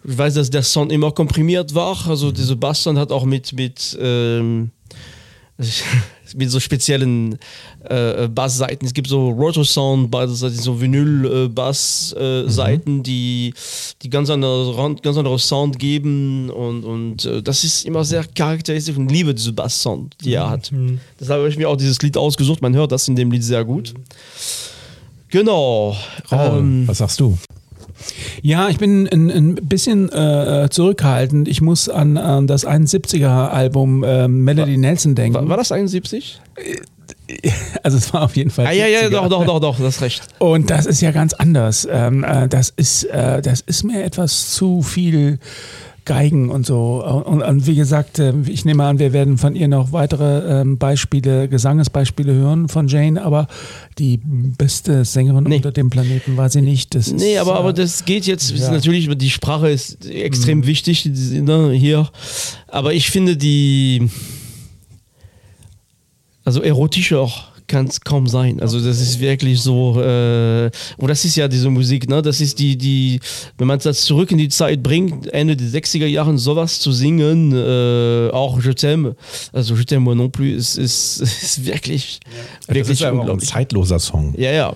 ich 0.04 0.18
weiß, 0.18 0.34
dass 0.34 0.50
der 0.50 0.63
Sound 0.63 0.92
immer 0.92 1.12
komprimiert 1.12 1.75
war. 1.75 1.98
Also 2.08 2.32
diese 2.32 2.56
Basssound 2.56 2.98
hat 2.98 3.12
auch 3.12 3.25
mit, 3.25 3.54
mit, 3.54 3.98
ähm, 4.01 4.72
mit 6.36 6.51
so 6.56 6.60
speziellen 6.60 7.39
äh, 7.84 8.28
Bassseiten. 8.28 8.86
Es 8.86 8.94
gibt 8.94 9.08
so 9.08 9.30
Rotor-Sound, 9.30 10.13
so 10.51 10.82
Vinyl-Bass-Seiten, 10.82 13.01
die, 13.04 13.54
die 14.01 14.10
ganz 14.10 14.30
andere, 14.30 14.96
ganz 15.01 15.18
andere 15.18 15.39
Sound 15.39 15.80
geben 15.80 16.50
und, 16.50 16.84
und 16.84 17.24
äh, 17.25 17.42
das 17.42 17.63
ist 17.63 17.86
immer 17.86 18.04
sehr 18.04 18.24
charakteristisch 18.24 18.98
und 18.98 19.10
liebe 19.12 19.36
diese 19.36 19.54
Bass-Sound, 19.54 20.18
die 20.24 20.34
er 20.34 20.50
hat. 20.50 20.72
Deshalb 21.20 21.39
habe 21.39 21.50
ich 21.50 21.58
mir 21.58 21.70
auch 21.70 21.78
dieses 21.78 22.00
Lied 22.01 22.18
ausgesucht. 22.18 22.62
Man 22.62 22.75
hört 22.75 22.92
das 22.92 23.08
in 23.08 23.16
dem 23.16 23.32
Lied 23.32 23.44
sehr 23.44 23.63
gut. 23.66 23.96
Genau. 25.30 25.96
Ähm, 26.32 26.88
was 26.88 27.00
sagst 27.00 27.20
du? 27.20 27.36
Ja, 28.41 28.69
ich 28.69 28.77
bin 28.77 29.08
ein, 29.08 29.29
ein 29.29 29.55
bisschen 29.55 30.10
äh, 30.12 30.67
zurückhaltend. 30.69 31.48
Ich 31.48 31.62
muss 31.62 31.89
an, 31.89 32.17
an 32.17 32.48
das 32.48 32.65
71er-Album 32.65 34.03
äh, 34.03 34.27
Melody 34.27 34.77
Nelson 34.77 35.15
denken. 35.15 35.36
war, 35.36 35.50
war 35.50 35.58
das 35.58 35.72
71? 35.72 36.41
Also 37.84 37.98
es 37.98 38.12
war 38.12 38.24
auf 38.24 38.36
jeden 38.36 38.50
Fall. 38.50 38.65
Ah, 38.65 38.72
ja, 38.72 38.88
ja, 38.88 39.01
70er. 39.01 39.10
doch, 39.10 39.29
doch, 39.29 39.46
doch, 39.46 39.60
doch, 39.60 39.79
das 39.79 39.96
ist 39.98 40.01
recht. 40.01 40.24
Und 40.39 40.69
das 40.72 40.88
ist 40.88 41.01
ja 41.01 41.12
ganz 41.12 41.34
anders. 41.34 41.88
Ähm, 41.89 42.24
äh, 42.24 42.48
das, 42.48 42.72
ist, 42.75 43.03
äh, 43.03 43.41
das 43.41 43.62
ist 43.62 43.84
mir 43.84 44.03
etwas 44.03 44.51
zu 44.51 44.81
viel 44.81 45.39
Geigen 46.10 46.50
und 46.50 46.66
so. 46.66 47.04
Und, 47.06 47.44
und 47.44 47.68
wie 47.68 47.75
gesagt, 47.75 48.18
äh, 48.18 48.34
ich 48.48 48.66
nehme 48.66 48.84
an, 48.84 48.98
wir 48.98 49.13
werden 49.13 49.38
von 49.38 49.56
ihr 49.56 49.68
noch 49.68 49.92
weitere 49.92 50.62
ähm, 50.62 50.80
Beispiele, 50.80 51.48
Gesangesbeispiele 51.48 52.34
hören 52.34 52.68
von 52.68 52.88
Jane, 52.88 53.22
aber 53.24 53.48
die 54.00 54.20
beste 54.24 55.06
Sängerin 55.06 55.44
Nee. 55.44 55.58
unter 55.58 55.72
dem 55.72 55.92
Planeten 55.92 56.36
war 56.36 56.50
sie 56.50 56.62
nicht. 56.63 56.96
Das 56.96 57.12
Nee, 57.12 57.36
ist, 57.36 57.39
aber, 57.42 57.56
aber 57.60 57.70
äh, 57.70 57.74
das 57.75 58.06
geht 58.06 58.25
jetzt, 58.25 58.50
ja. 58.58 58.72
natürlich, 58.72 59.08
die 59.18 59.30
Sprache 59.30 59.70
ist 59.70 60.04
extrem 60.10 60.66
wichtig 60.66 61.04
die- 61.04 61.42
ne, 61.42 61.72
hier. 61.74 62.10
Aber 62.68 62.92
ich 62.94 63.12
finde 63.12 63.38
die, 63.38 64.10
also 66.44 66.62
erotischer 66.62 67.30
kann 67.70 67.86
es 67.88 68.02
kaum 68.02 68.28
sein. 68.28 68.60
Also 68.60 68.82
das 68.82 69.00
ist 69.00 69.22
wirklich 69.22 69.62
so, 69.62 70.02
äh, 70.02 70.70
und 70.98 71.08
das 71.08 71.24
ist 71.24 71.38
ja 71.38 71.48
diese 71.48 71.70
Musik, 71.70 72.10
ne? 72.10 72.22
Das 72.22 72.42
ist 72.42 72.60
die, 72.60 72.78
die, 72.78 73.22
wenn 73.58 73.68
man 73.68 73.80
das 73.80 74.02
zurück 74.02 74.32
in 74.32 74.38
die 74.38 74.50
Zeit 74.50 74.84
bringt, 74.84 75.28
Ende 75.34 75.56
der 75.56 75.68
60er 75.70 76.06
Jahren 76.08 76.38
sowas 76.38 76.80
zu 76.80 76.92
singen, 76.92 77.54
äh, 77.54 78.30
auch 78.32 78.60
Je 78.62 78.72
t'aime, 78.74 79.16
also 79.54 79.76
Je 79.76 79.84
t'aime 79.84 80.00
moi 80.04 80.16
non 80.16 80.30
plus, 80.30 80.76
ist, 80.76 80.78
ist, 80.78 81.22
ist 81.44 81.66
wirklich, 81.66 82.20
Das 82.68 82.76
wirklich 82.76 82.90
ist 82.94 83.00
ja 83.00 83.08
auch 83.10 83.14
ein 83.14 83.20
unglaublich. 83.20 83.48
zeitloser 83.50 84.00
Song. 84.00 84.34
Ja, 84.38 84.52
ja. 84.52 84.74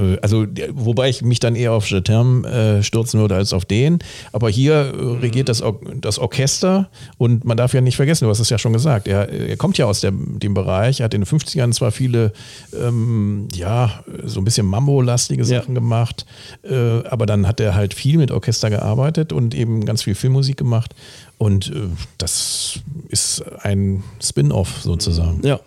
Äh, 0.00 0.18
Also, 0.22 0.46
der- 0.46 0.68
wobei 0.72 1.08
ich 1.08 1.22
mich 1.22 1.40
dann 1.40 1.54
eher 1.56 1.72
auf 1.72 1.86
Je 1.90 1.98
t'aime 1.98 2.46
äh, 2.46 2.82
stürzen 2.82 3.20
würde 3.20 3.34
als 3.36 3.52
auf 3.52 3.64
den. 3.64 3.98
Aber 4.32 4.48
hier 4.50 4.74
äh, 4.74 5.18
regiert 5.20 5.48
das, 5.48 5.62
Or 5.62 5.80
das 6.00 6.18
Orchester 6.18 6.88
und 7.18 7.44
man 7.44 7.56
darf 7.56 7.74
ja 7.74 7.80
nicht 7.80 7.96
vergessen, 7.96 8.24
du 8.24 8.30
hast 8.30 8.40
es 8.40 8.50
ja 8.50 8.58
schon 8.58 8.72
gesagt, 8.72 9.08
er, 9.08 9.28
er 9.28 9.56
kommt 9.56 9.78
ja 9.78 9.86
aus 9.86 10.00
dem, 10.00 10.38
dem 10.38 10.54
Bereich, 10.54 11.00
er 11.00 11.04
hat 11.04 11.14
in 11.14 11.22
den 11.22 11.26
50ern 11.26 11.72
zwar 11.72 11.90
viele, 11.92 12.32
ähm, 12.78 13.48
ja, 13.54 14.02
so 14.24 14.40
ein 14.40 14.44
bisschen 14.44 14.66
Mambo-lastige 14.66 15.42
Ja. 15.42 15.60
Sachen 15.60 15.74
gemacht, 15.74 16.26
äh, 16.62 16.74
aber 17.08 17.26
dann 17.26 17.46
hat 17.46 17.60
er 17.60 17.74
halt 17.74 17.94
viel 17.94 18.18
mit 18.18 18.30
Orchester 18.30 18.70
gearbeitet 18.70 19.32
und 19.32 19.54
eben 19.54 19.84
ganz 19.84 20.02
viel 20.02 20.14
Filmmusik 20.14 20.56
gemacht. 20.56 20.94
Und 21.38 21.68
äh, 21.68 21.88
das 22.18 22.80
ist 23.08 23.42
ein 23.62 24.02
Spin-off 24.22 24.82
sozusagen. 24.82 25.40
Ja. 25.44 25.60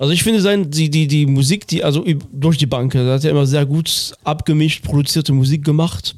Also 0.00 0.14
ich 0.14 0.22
finde 0.22 0.40
sein, 0.40 0.70
die, 0.70 0.88
die, 0.88 1.06
die 1.06 1.26
Musik, 1.26 1.66
die, 1.66 1.84
also 1.84 2.06
durch 2.32 2.56
die 2.56 2.64
Bank, 2.64 2.94
da 2.94 3.12
hat 3.12 3.22
er 3.22 3.32
immer 3.32 3.44
sehr 3.44 3.66
gut 3.66 4.14
abgemischt, 4.24 4.82
produzierte 4.82 5.34
Musik 5.34 5.62
gemacht. 5.62 6.16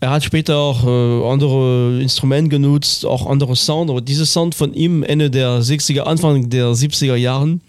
Er 0.00 0.10
hat 0.10 0.22
später 0.22 0.56
auch 0.58 0.84
äh, 0.84 1.28
andere 1.28 2.00
Instrumente 2.00 2.50
genutzt, 2.50 3.04
auch 3.04 3.26
andere 3.26 3.56
Sound, 3.56 3.90
aber 3.90 4.00
dieser 4.00 4.26
Sound 4.26 4.54
von 4.54 4.72
ihm 4.72 5.02
Ende 5.02 5.28
der 5.28 5.60
60er, 5.60 6.02
Anfang 6.02 6.48
der 6.50 6.68
70er 6.68 7.16
Jahren 7.16 7.60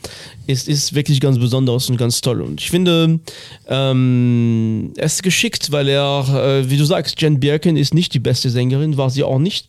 ist, 0.46 0.68
ist 0.68 0.94
wirklich 0.94 1.22
ganz 1.22 1.40
besonders 1.40 1.90
und 1.90 1.98
ganz 1.98 2.22
toll. 2.22 2.42
Und 2.42 2.62
ich 2.62 2.70
finde, 2.70 3.20
ähm, 3.68 4.94
er 4.96 5.06
ist 5.06 5.24
geschickt, 5.24 5.72
weil 5.72 5.88
er, 5.88 6.28
äh, 6.62 6.70
wie 6.70 6.78
du 6.78 6.86
sagst, 6.86 7.20
Jen 7.20 7.40
Birkin 7.40 7.78
ist 7.78 7.96
nicht 7.96 8.14
die 8.14 8.20
beste 8.20 8.52
Sängerin, 8.52 8.98
war 8.98 9.10
sie 9.10 9.24
auch 9.24 9.40
nicht. 9.40 9.68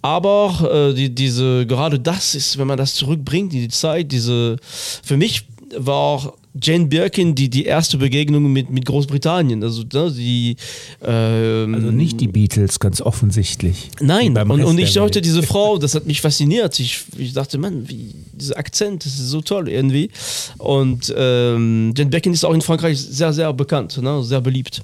Aber 0.00 0.90
äh, 0.90 0.94
die, 0.94 1.14
diese, 1.14 1.66
gerade 1.66 2.00
das 2.00 2.34
ist, 2.34 2.58
wenn 2.58 2.66
man 2.66 2.78
das 2.78 2.94
zurückbringt 2.94 3.54
in 3.54 3.60
die 3.60 3.68
Zeit, 3.68 4.10
diese, 4.10 4.56
für 4.60 5.16
mich 5.16 5.46
war 5.76 6.34
Jane 6.60 6.86
Birkin 6.86 7.34
die, 7.34 7.48
die 7.48 7.64
erste 7.64 7.96
Begegnung 7.96 8.52
mit, 8.52 8.70
mit 8.70 8.84
Großbritannien. 8.84 9.62
Also, 9.62 9.84
die. 9.84 10.56
Ähm, 11.02 11.74
Also 11.74 11.90
nicht 11.90 12.20
die 12.20 12.28
Beatles, 12.28 12.78
ganz 12.78 13.00
offensichtlich. 13.00 13.90
Nein, 14.00 14.36
und, 14.36 14.62
und 14.64 14.78
ich 14.78 14.94
Welt. 14.96 15.24
diese 15.24 15.42
Frau, 15.52 15.78
das 15.78 15.94
hat 15.94 16.06
mich 16.06 16.20
fasziniert. 16.20 16.78
Ich, 16.78 17.04
ich 17.16 17.32
dachte, 17.32 17.58
Mann, 17.58 17.88
wie, 17.88 18.14
dieser 18.32 18.58
Akzent, 18.58 19.04
das 19.04 19.14
ist 19.14 19.28
so 19.28 19.40
toll 19.40 19.68
irgendwie. 19.68 20.10
Und 20.58 21.12
ähm, 21.16 21.94
Jane 21.96 22.10
Birkin 22.10 22.32
ist 22.32 22.44
auch 22.44 22.54
in 22.54 22.60
Frankreich 22.60 23.00
sehr, 23.00 23.32
sehr 23.32 23.52
bekannt, 23.52 24.00
ne, 24.02 24.22
sehr 24.22 24.40
beliebt. 24.40 24.82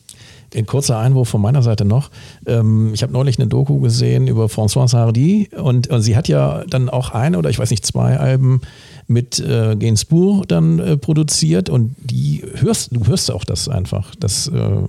Ein 0.54 0.64
kurzer 0.64 0.98
Einwurf 0.98 1.28
von 1.28 1.42
meiner 1.42 1.62
Seite 1.62 1.84
noch. 1.84 2.10
Ähm, 2.46 2.92
ich 2.94 3.02
habe 3.02 3.12
neulich 3.12 3.38
eine 3.38 3.48
Doku 3.48 3.80
gesehen 3.80 4.26
über 4.26 4.46
Françoise 4.46 4.96
Hardy 4.96 5.50
und, 5.54 5.88
und 5.88 6.00
sie 6.00 6.16
hat 6.16 6.26
ja 6.26 6.64
dann 6.66 6.88
auch 6.88 7.10
eine 7.10 7.36
oder 7.36 7.50
ich 7.50 7.58
weiß 7.58 7.70
nicht, 7.70 7.84
zwei 7.84 8.16
Alben 8.16 8.62
mit 9.08 9.38
äh, 9.40 9.74
Gainsbourg 9.76 10.46
dann 10.48 10.78
äh, 10.78 10.96
produziert 10.96 11.68
und 11.70 11.96
die 11.98 12.44
hörst, 12.60 12.94
du 12.94 13.06
hörst 13.06 13.30
auch 13.30 13.44
das 13.44 13.68
einfach. 13.68 14.14
Das 14.16 14.46
äh, 14.48 14.82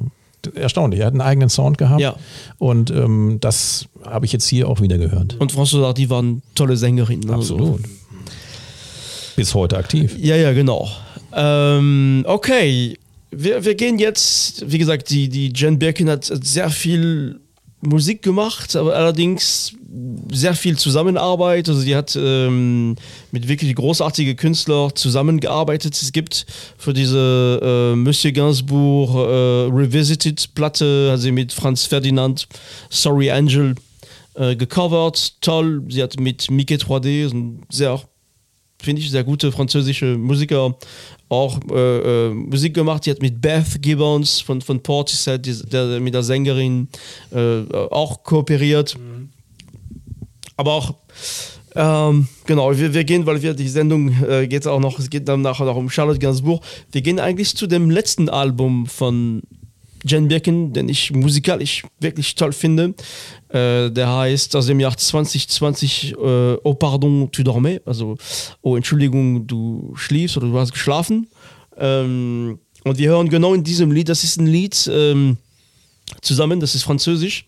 erstaunlich. 0.56 1.00
Er 1.02 1.08
hat 1.08 1.14
einen 1.14 1.22
eigenen 1.22 1.50
Sound 1.50 1.78
gehabt 1.78 2.02
Ja. 2.02 2.16
und 2.58 2.92
ähm, 2.92 3.38
das 3.42 3.86
habe 4.06 4.26
ich 4.26 4.32
jetzt 4.34 4.48
hier 4.48 4.68
auch 4.70 4.82
wieder 4.82 4.98
gehört. 4.98 5.36
Und 5.40 5.52
François 5.54 5.84
Hardy 5.86 6.10
war 6.10 6.20
eine 6.20 6.42
tolle 6.56 6.78
Sängerin. 6.78 7.22
Ne, 7.22 7.34
Absolut. 7.34 7.82
Bis 9.36 9.54
heute 9.54 9.78
aktiv. 9.78 10.16
Ja, 10.20 10.36
ja, 10.36 10.52
genau. 10.54 10.88
Ähm, 11.34 12.24
okay, 12.28 12.98
wir, 13.32 13.64
wir 13.64 13.76
gehen 13.76 14.00
jetzt, 14.00 14.70
wie 14.70 14.78
gesagt, 14.78 15.10
die, 15.12 15.30
die 15.30 15.54
Jen 15.56 15.80
Birkin 15.80 16.10
hat 16.10 16.26
sehr 16.26 16.70
viel 16.70 17.40
Musik 17.82 18.22
gemacht, 18.22 18.76
aber 18.76 18.96
allerdings 18.96 19.74
sehr 20.32 20.54
viel 20.54 20.78
Zusammenarbeit. 20.78 21.70
Also 21.70 21.80
sie 21.80 21.96
hat 21.96 22.16
ähm, 22.20 22.96
mit 23.32 23.48
wirklich 23.48 23.74
großartigen 23.76 24.36
Künstlern 24.36 24.94
zusammengearbeitet. 24.96 25.94
Es 25.94 26.12
gibt 26.12 26.46
für 26.78 26.94
diese 26.94 27.60
äh, 27.94 27.96
Monsieur 27.96 28.32
Gainsbourg 28.34 29.16
äh, 29.16 29.74
Revisited 29.74 30.54
Platte, 30.56 31.12
hat 31.14 31.22
sie 31.22 31.32
mit 31.32 31.54
Franz 31.54 31.86
Ferdinand 31.86 32.48
Sorry 32.90 33.32
Angel 33.32 33.76
äh, 34.34 34.56
gecovert. 34.56 35.42
Toll. 35.42 35.84
Sie 35.88 36.04
hat 36.04 36.20
mit 36.20 36.52
Mickey 36.52 36.76
3D 36.76 37.30
so 37.30 37.36
ein 37.36 37.64
sehr 37.70 38.02
finde 38.82 39.02
ich, 39.02 39.12
sehr 39.12 39.24
gute 39.24 39.52
französische 39.52 40.18
Musiker 40.18 40.76
auch 41.30 41.60
äh, 41.72 42.28
äh, 42.28 42.34
Musik 42.34 42.74
gemacht. 42.74 43.06
Die 43.06 43.12
hat 43.12 43.22
mit 43.22 43.40
Beth 43.40 43.82
Gibbons 43.82 44.42
von, 44.42 44.62
von 44.62 44.82
Portishead, 44.82 45.46
die, 45.46 45.54
der, 45.70 46.00
mit 46.00 46.14
der 46.14 46.24
Sängerin, 46.24 46.90
äh, 47.32 47.62
auch 47.92 48.24
kooperiert. 48.24 48.98
Aber 50.58 50.74
auch, 50.74 50.96
ähm, 51.76 52.28
genau, 52.46 52.76
wir, 52.76 52.94
wir 52.94 53.04
gehen, 53.04 53.26
weil 53.26 53.42
wir 53.42 53.54
die 53.54 53.70
Sendung 53.70 54.10
äh, 54.24 54.48
geht 54.48 54.68
auch 54.68 54.80
noch, 54.80 55.00
es 55.00 55.10
geht 55.10 55.28
dann 55.28 55.42
nachher 55.42 55.66
noch 55.66 55.76
um 55.76 55.90
Charlotte 55.90 56.20
Gainsbourg. 56.20 56.64
Wir 56.92 57.02
gehen 57.02 57.20
eigentlich 57.20 57.56
zu 57.56 57.68
dem 57.68 57.90
letzten 57.90 58.28
Album 58.28 58.88
von 58.88 59.44
Jen 60.06 60.28
Birkin, 60.28 60.74
den 60.74 60.90
ich 60.90 61.12
musikalisch 61.12 61.84
wirklich 62.00 62.36
toll 62.36 62.54
finde. 62.54 62.94
Äh, 63.50 63.90
der 63.92 64.16
heißt 64.16 64.56
aus 64.56 64.68
dem 64.68 64.80
Jahr 64.80 64.96
2020 64.96 66.14
äh, 66.14 66.16
Oh 66.64 66.74
pardon, 66.74 67.30
tu 67.32 67.44
dormais, 67.44 67.82
also 67.86 68.18
Oh 68.62 68.76
Entschuldigung, 68.76 69.48
du 69.48 69.94
schliefst 69.96 70.38
oder 70.38 70.48
du 70.48 70.58
hast 70.58 70.72
geschlafen. 70.72 71.28
Ähm, 71.78 72.60
und 72.84 72.98
wir 72.98 73.10
hören 73.10 73.30
genau 73.30 73.54
in 73.54 73.64
diesem 73.64 73.92
Lied, 73.92 74.10
das 74.10 74.24
ist 74.24 74.40
ein 74.40 74.48
Lied 74.48 74.90
ähm, 74.92 75.38
zusammen, 76.22 76.60
das 76.60 76.76
ist 76.76 76.84
französisch. 76.84 77.46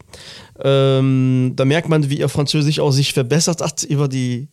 Ähm, 0.63 1.53
da 1.55 1.65
merkt 1.65 1.89
man, 1.89 2.10
wie 2.10 2.20
ihr 2.20 2.29
Französisch 2.29 2.79
auch 2.79 2.91
sich 2.91 3.13
verbessert 3.13 3.62
hat 3.62 3.84
über 3.89 4.08
die, 4.08 4.48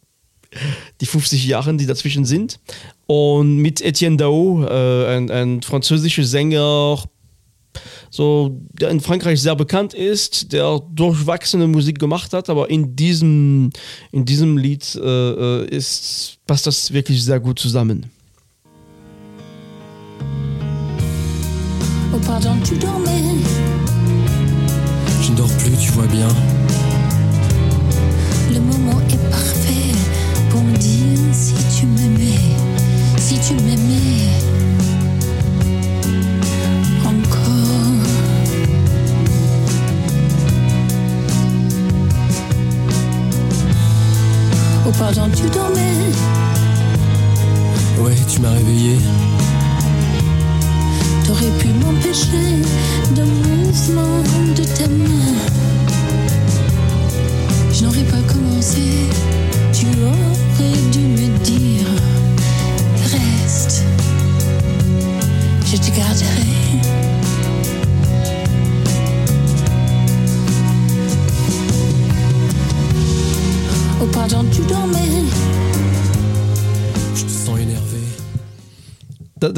die 1.00 1.06
50 1.06 1.46
Jahre, 1.46 1.74
die 1.74 1.86
dazwischen 1.86 2.24
sind. 2.24 2.60
Und 3.06 3.56
mit 3.56 3.80
Etienne 3.80 4.16
Dao, 4.16 4.64
äh, 4.64 5.16
ein, 5.16 5.30
ein 5.30 5.62
französischer 5.62 6.24
Sänger, 6.24 7.02
so, 8.10 8.60
der 8.72 8.90
in 8.90 9.00
Frankreich 9.00 9.40
sehr 9.40 9.56
bekannt 9.56 9.94
ist, 9.94 10.52
der 10.52 10.80
durchwachsene 10.94 11.66
Musik 11.66 11.98
gemacht 11.98 12.32
hat, 12.32 12.48
aber 12.48 12.70
in 12.70 12.96
diesem, 12.96 13.70
in 14.12 14.24
diesem 14.24 14.56
Lied 14.56 14.94
äh, 14.94 15.00
äh, 15.00 15.68
ist, 15.68 16.38
passt 16.46 16.66
das 16.66 16.92
wirklich 16.92 17.22
sehr 17.22 17.40
gut 17.40 17.58
zusammen. 17.58 18.06
Oh 22.12 22.18
pardon, 22.24 22.62
tu 22.64 22.74
dormais. 22.76 23.44
Je 25.22 25.30
ne 25.30 25.36
dors 25.36 25.52
plus, 25.58 25.78
tu 25.84 25.92
vois 25.92 26.06
bien. 26.06 26.57
Pardon, 45.08 45.30
tu 45.34 45.48
dormais. 45.48 46.12
Ouais, 47.98 48.14
tu 48.30 48.40
m'as 48.42 48.50
réveillé. 48.50 48.98
T'aurais 51.24 51.50
pu 51.58 51.68
m'empêcher 51.68 52.60
de 53.16 53.22
mouvement 53.22 54.22
de 54.54 54.64
ta 54.64 54.86
main. 54.86 55.32
Je 57.72 57.84
n'aurais 57.84 58.02
pas 58.02 58.20
commencé. 58.30 59.08
Tu 59.72 59.86
aurais 59.86 60.90
dû 60.92 60.98
me 60.98 61.38
dire 61.38 61.86
reste. 63.04 63.84
Je 65.72 65.76
te 65.78 65.96
garderai. 65.96 66.57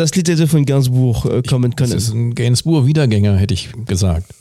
Das 0.00 0.14
Lied 0.14 0.28
hätte 0.30 0.48
von 0.48 0.64
Gainsbourg 0.64 1.26
äh, 1.26 1.42
kommen 1.42 1.72
Das 1.72 1.76
können. 1.90 1.98
ist 1.98 2.10
ein 2.14 2.34
Gainsbourg-Wiedergänger, 2.34 3.36
hätte 3.36 3.52
ich 3.52 3.68
gesagt. 3.84 4.32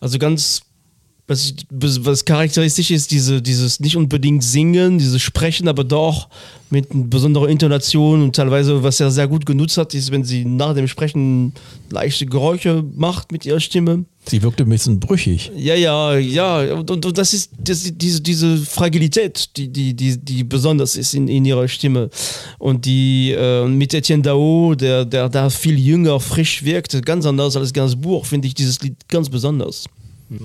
Also 0.00 0.18
ganz, 0.18 0.62
was, 1.26 1.54
was 1.70 2.24
charakteristisch 2.24 2.90
ist, 2.90 3.10
diese, 3.10 3.40
dieses 3.40 3.80
nicht 3.80 3.96
unbedingt 3.96 4.44
Singen, 4.44 4.98
dieses 4.98 5.22
Sprechen, 5.22 5.68
aber 5.68 5.82
doch 5.82 6.28
mit 6.68 6.90
einer 6.90 7.04
besonderen 7.04 7.48
Intonation 7.48 8.22
und 8.22 8.36
teilweise, 8.36 8.82
was 8.82 9.00
er 9.00 9.10
sehr 9.10 9.28
gut 9.28 9.46
genutzt 9.46 9.78
hat, 9.78 9.94
ist, 9.94 10.10
wenn 10.10 10.24
sie 10.24 10.44
nach 10.44 10.74
dem 10.74 10.86
Sprechen 10.86 11.54
leichte 11.88 12.26
Geräusche 12.26 12.84
macht 12.94 13.32
mit 13.32 13.46
ihrer 13.46 13.60
Stimme. 13.60 14.04
Sie 14.26 14.42
wirkte 14.42 14.64
ein 14.64 14.68
bisschen 14.68 15.00
brüchig. 15.00 15.50
Ja, 15.56 15.74
ja, 15.74 16.16
ja. 16.16 16.74
Und, 16.74 16.90
und, 16.90 17.06
und 17.06 17.16
das 17.16 17.32
ist 17.32 17.52
das, 17.58 17.90
diese, 17.94 18.20
diese 18.20 18.58
Fragilität, 18.58 19.56
die, 19.56 19.68
die, 19.68 19.94
die, 19.94 20.18
die 20.18 20.44
besonders 20.44 20.96
ist 20.96 21.14
in, 21.14 21.28
in 21.28 21.44
ihrer 21.44 21.68
Stimme. 21.68 22.10
Und 22.58 22.84
die 22.84 23.32
äh, 23.32 23.66
mit 23.66 23.94
Etienne 23.94 24.22
Dao, 24.22 24.74
der, 24.74 25.04
der 25.04 25.28
da 25.28 25.48
viel 25.48 25.78
jünger, 25.78 26.20
frisch 26.20 26.64
wirkt, 26.64 27.04
ganz 27.04 27.24
anders 27.24 27.56
als 27.56 27.72
Gainsbourg, 27.72 28.26
finde 28.26 28.48
ich 28.48 28.54
dieses 28.54 28.80
Lied 28.82 28.96
ganz 29.08 29.28
besonders. 29.30 29.84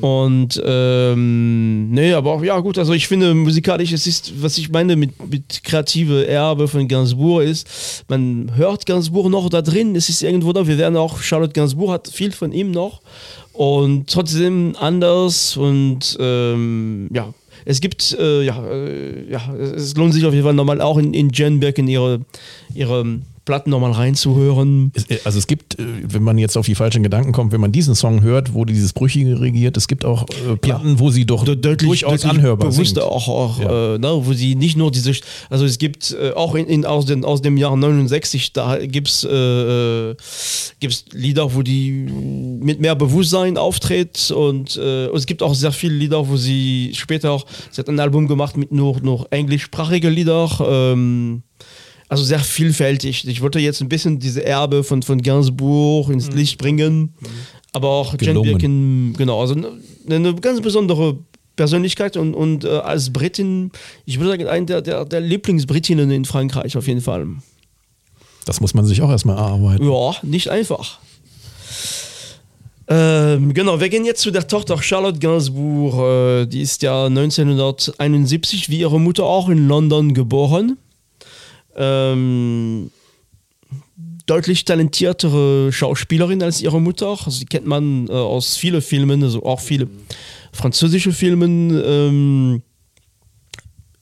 Und 0.01 0.61
ähm, 0.65 1.89
nee, 1.91 2.13
aber 2.13 2.33
auch, 2.33 2.43
ja 2.43 2.59
gut, 2.59 2.77
also 2.77 2.93
ich 2.93 3.07
finde 3.07 3.33
musikalisch, 3.33 3.91
es 3.91 4.07
ist, 4.07 4.41
was 4.41 4.57
ich 4.57 4.69
meine 4.69 4.95
mit, 4.95 5.11
mit 5.29 5.63
kreative 5.63 6.27
Erbe 6.27 6.67
von 6.67 6.87
Gainsbourg 6.87 7.43
ist, 7.43 8.03
man 8.07 8.51
hört 8.55 8.85
Gainsbourg 8.85 9.29
noch 9.29 9.49
da 9.49 9.61
drin, 9.61 9.95
es 9.95 10.09
ist 10.09 10.21
irgendwo 10.21 10.51
da, 10.53 10.67
wir 10.67 10.77
werden 10.77 10.97
auch, 10.97 11.21
Charlotte 11.21 11.53
Gainsbourg 11.53 11.91
hat 11.91 12.07
viel 12.09 12.31
von 12.31 12.51
ihm 12.51 12.71
noch 12.71 13.01
und 13.53 14.09
trotzdem 14.09 14.75
anders 14.79 15.55
und 15.55 16.17
ähm, 16.19 17.09
ja, 17.13 17.33
es 17.65 17.79
gibt, 17.81 18.17
äh, 18.19 18.43
ja, 18.43 18.61
äh, 18.67 19.31
ja, 19.31 19.53
es 19.55 19.95
lohnt 19.95 20.13
sich 20.13 20.25
auf 20.25 20.33
jeden 20.33 20.45
Fall 20.45 20.53
nochmal 20.53 20.81
auch 20.81 20.97
in, 20.97 21.13
in 21.13 21.29
Jen 21.29 21.59
Birkin 21.59 21.87
ihre, 21.87 22.21
ihre 22.73 23.19
Platten 23.49 23.71
nochmal 23.71 23.93
reinzuhören. 23.93 24.91
Äh, 25.09 25.17
also 25.23 25.39
es 25.39 25.47
gibt, 25.47 25.79
äh, 25.79 25.83
wenn 26.03 26.21
man 26.21 26.37
jetzt 26.37 26.55
auf 26.55 26.67
die 26.67 26.75
falschen 26.75 27.01
Gedanken 27.01 27.31
kommt, 27.31 27.51
wenn 27.51 27.59
man 27.59 27.71
diesen 27.71 27.95
Song 27.95 28.21
hört, 28.21 28.53
wo 28.53 28.63
dieses 28.63 28.93
Brüchige 28.93 29.41
regiert, 29.41 29.75
es 29.75 29.87
gibt 29.87 30.05
auch 30.05 30.27
äh, 30.47 30.55
Platten, 30.55 30.99
wo 30.99 31.09
sie 31.09 31.25
doch 31.25 31.43
De- 31.45 31.55
deutlich, 31.55 31.87
durchaus 32.01 32.21
deutlich 32.21 32.29
anhörbar 32.37 32.69
bewusster 32.69 33.01
singt. 33.01 33.11
auch, 33.11 33.27
auch 33.27 33.59
Ja. 33.59 33.95
äh, 33.95 33.97
ne, 33.97 34.11
wo 34.23 34.33
sie 34.33 34.53
nicht 34.53 34.77
nur 34.77 34.91
diese, 34.91 35.13
also 35.49 35.65
es 35.65 35.79
gibt 35.79 36.11
äh, 36.11 36.31
auch 36.33 36.53
in, 36.53 36.67
in, 36.67 36.85
aus, 36.85 37.07
den, 37.07 37.25
aus 37.25 37.41
dem 37.41 37.57
Jahr 37.57 37.75
69, 37.75 38.53
da 38.53 38.77
gibt 38.85 39.07
es 39.07 39.21
gibt's 40.79 41.05
Lieder, 41.11 41.55
wo 41.55 41.63
die 41.63 41.89
mit 42.61 42.79
mehr 42.79 42.95
Bewusstsein 42.95 43.57
auftritt 43.57 44.29
und, 44.31 44.77
und 44.77 45.15
es 45.15 45.25
gibt 45.25 45.41
auch 45.41 45.55
sehr 45.55 45.71
viele 45.71 45.95
Lieder, 45.95 46.27
wo 46.29 46.37
sie 46.37 46.91
später 46.93 47.31
auch, 47.31 47.45
sie 47.71 47.79
hat 47.81 47.89
ein 47.89 47.99
Album 47.99 48.27
gemacht 48.27 48.57
mit 48.57 48.71
nur, 48.71 48.99
nur 49.01 49.27
englischsprachige 49.31 50.09
Lieder, 50.09 50.47
ähm, 50.61 51.41
also 52.09 52.23
sehr 52.23 52.39
vielfältig. 52.39 53.27
Ich 53.27 53.41
wollte 53.41 53.59
jetzt 53.59 53.81
ein 53.81 53.87
bisschen 53.87 54.19
diese 54.19 54.43
Erbe 54.43 54.83
von, 54.83 55.03
von 55.03 55.21
Gainsbourg 55.21 56.09
ins 56.09 56.31
Licht 56.31 56.57
bringen, 56.57 57.13
aber 57.71 57.89
auch 57.89 58.17
Gelungen. 58.17 58.51
Birkin, 58.51 59.13
genau, 59.15 59.39
also 59.39 59.53
eine, 59.53 59.69
eine 60.09 60.35
ganz 60.35 60.59
besondere 60.59 61.17
Persönlichkeit 61.55 62.17
und, 62.17 62.33
und 62.33 62.63
äh, 62.63 62.69
als 62.69 63.13
Britin, 63.13 63.71
ich 64.05 64.19
würde 64.19 64.31
sagen, 64.31 64.47
eine 64.47 64.65
der, 64.65 64.81
der, 64.81 65.05
der 65.05 65.21
Lieblingsbritinnen 65.21 66.09
in 66.09 66.25
Frankreich 66.25 66.75
auf 66.75 66.87
jeden 66.87 67.01
Fall. 67.01 67.27
Das 68.45 68.59
muss 68.59 68.73
man 68.73 68.85
sich 68.85 69.01
auch 69.03 69.11
erstmal 69.11 69.37
erarbeiten. 69.37 69.85
Ja, 69.87 70.15
nicht 70.23 70.49
einfach. 70.49 70.99
Ähm, 72.87 73.53
genau, 73.53 73.79
wir 73.79 73.89
gehen 73.89 74.03
jetzt 74.03 74.21
zu 74.21 74.31
der 74.31 74.47
Tochter 74.47 74.81
Charlotte 74.81 75.19
Gainsbourg. 75.19 75.93
Äh, 75.93 76.45
die 76.47 76.61
ist 76.61 76.81
ja 76.81 77.05
1971 77.05 78.69
wie 78.69 78.79
ihre 78.79 78.99
Mutter 78.99 79.25
auch 79.25 79.47
in 79.49 79.67
London 79.67 80.15
geboren. 80.15 80.77
Ähm, 81.79 82.91
deutlich 84.25 84.63
talentiertere 84.65 85.71
Schauspielerin 85.71 86.43
als 86.43 86.61
ihre 86.61 86.79
Mutter. 86.79 87.17
Also 87.25 87.39
die 87.39 87.45
kennt 87.45 87.65
man 87.65 88.07
äh, 88.07 88.11
aus 88.11 88.57
vielen 88.57 88.81
Filmen, 88.81 89.23
also 89.23 89.43
auch 89.43 89.59
viele 89.59 89.87
französische 90.51 91.11
Filmen. 91.11 91.71
Ähm, 91.83 92.61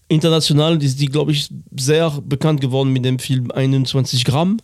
international 0.09 0.81
ist 0.81 0.99
die, 0.99 1.07
glaube 1.07 1.31
ich, 1.31 1.49
sehr 1.77 2.09
bekannt 2.25 2.61
geworden 2.61 2.91
mit 2.91 3.05
dem 3.05 3.19
Film 3.19 3.51
21 3.51 4.25
Gramm, 4.25 4.57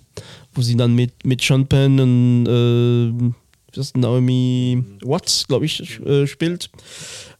wo 0.54 0.62
sie 0.62 0.76
dann 0.76 0.96
mit, 0.96 1.26
mit 1.26 1.42
Sean 1.42 1.68
Penn 1.68 2.00
und 2.00 2.48
äh, 2.48 3.34
Naomi 3.96 4.84
Watts, 5.04 5.48
glaube 5.48 5.66
ich, 5.66 6.00
äh, 6.06 6.28
spielt. 6.28 6.70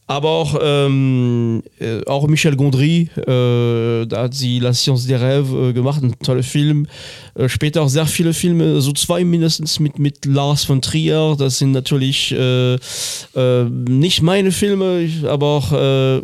Aber 0.06 0.28
auch, 0.28 0.58
ähm, 0.62 1.62
äh, 1.80 2.04
auch 2.04 2.26
Michel 2.26 2.56
Gondry, 2.56 3.08
äh, 3.16 4.06
da 4.06 4.24
hat 4.24 4.34
sie 4.34 4.58
La 4.58 4.74
Science 4.74 5.06
des 5.06 5.18
Rêves 5.18 5.70
äh, 5.70 5.72
gemacht, 5.72 6.02
ein 6.02 6.18
toller 6.18 6.42
Film. 6.42 6.86
Äh, 7.34 7.48
später 7.48 7.80
auch 7.80 7.88
sehr 7.88 8.04
viele 8.04 8.34
Filme, 8.34 8.82
so 8.82 8.92
zwei 8.92 9.24
mindestens 9.24 9.80
mit, 9.80 9.98
mit 9.98 10.26
Lars 10.26 10.64
von 10.64 10.82
Trier. 10.82 11.36
Das 11.38 11.58
sind 11.58 11.72
natürlich 11.72 12.32
äh, 12.32 12.74
äh, 12.74 13.64
nicht 13.88 14.20
meine 14.20 14.52
Filme, 14.52 15.08
aber 15.26 15.46
auch 15.46 16.22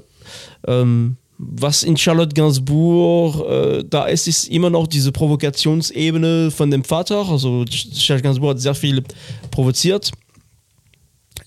ähm, 0.67 1.17
was 1.39 1.83
in 1.83 1.97
Charlotte 1.97 2.35
Gainsbourg 2.35 3.41
äh, 3.49 3.85
da 3.89 4.05
ist, 4.07 4.29
ist 4.29 4.49
immer 4.49 4.69
noch 4.69 4.87
diese 4.87 5.11
Provokationsebene 5.11 6.51
von 6.51 6.71
dem 6.71 6.85
Vater. 6.85 7.27
Also 7.27 7.65
Charlotte 7.71 8.25
Gainsbourg 8.25 8.51
hat 8.51 8.61
sehr 8.61 8.75
viel 8.75 9.03
provoziert. 9.51 10.13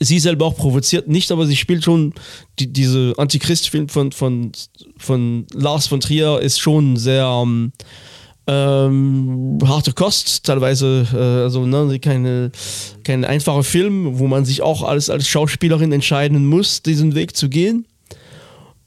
Sie 0.03 0.19
selber 0.19 0.45
auch 0.45 0.55
provoziert 0.55 1.07
nicht, 1.07 1.31
aber 1.31 1.45
sie 1.45 1.55
spielt 1.55 1.83
schon 1.83 2.13
die, 2.59 2.71
diese 2.71 3.13
Antichrist-Film 3.17 3.89
von, 3.89 4.11
von, 4.11 4.51
von 4.97 5.45
Lars 5.53 5.87
von 5.87 5.99
Trier 5.99 6.39
ist 6.39 6.59
schon 6.59 6.97
sehr 6.97 7.25
ähm, 7.25 7.71
ähm, 8.45 9.57
harte 9.65 9.93
Kost, 9.93 10.45
teilweise, 10.45 11.07
äh, 11.13 11.43
also 11.43 11.65
ne, 11.65 11.99
keine, 11.99 12.51
kein 13.03 13.23
einfacher 13.23 13.63
Film, 13.63 14.19
wo 14.19 14.27
man 14.27 14.45
sich 14.45 14.61
auch 14.61 14.83
als, 14.83 15.09
als 15.09 15.27
Schauspielerin 15.27 15.91
entscheiden 15.91 16.45
muss, 16.45 16.81
diesen 16.81 17.15
Weg 17.15 17.37
zu 17.37 17.49
gehen. 17.49 17.85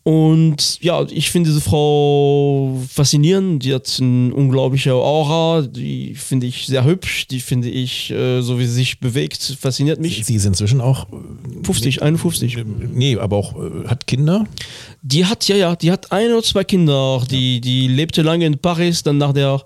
Und 0.06 0.78
ja, 0.82 1.04
ich 1.10 1.32
finde 1.32 1.50
diese 1.50 1.60
Frau 1.60 2.80
faszinierend. 2.88 3.64
Die 3.64 3.74
hat 3.74 3.98
eine 4.00 4.32
unglaubliche 4.32 4.94
Aura. 4.94 5.62
Die 5.62 6.14
finde 6.14 6.46
ich 6.46 6.68
sehr 6.68 6.84
hübsch. 6.84 7.26
Die 7.26 7.40
finde 7.40 7.68
ich, 7.68 8.12
äh, 8.12 8.40
so 8.40 8.60
wie 8.60 8.66
sie 8.66 8.72
sich 8.72 9.00
bewegt, 9.00 9.56
fasziniert 9.58 10.00
mich. 10.00 10.24
Sie 10.24 10.36
ist 10.36 10.44
inzwischen 10.44 10.80
auch. 10.80 11.08
50, 11.64 12.04
51. 12.04 12.56
Nee, 12.92 13.16
aber 13.16 13.36
auch 13.36 13.56
äh, 13.56 13.88
hat 13.88 14.06
Kinder. 14.06 14.46
Die 15.02 15.26
hat, 15.26 15.48
ja, 15.48 15.56
ja, 15.56 15.74
die 15.74 15.90
hat 15.90 16.12
ein 16.12 16.30
oder 16.30 16.44
zwei 16.44 16.62
Kinder. 16.62 17.24
Die, 17.28 17.60
die 17.60 17.88
lebte 17.88 18.22
lange 18.22 18.46
in 18.46 18.58
Paris, 18.58 19.02
dann 19.02 19.18
nach, 19.18 19.32
der, 19.32 19.60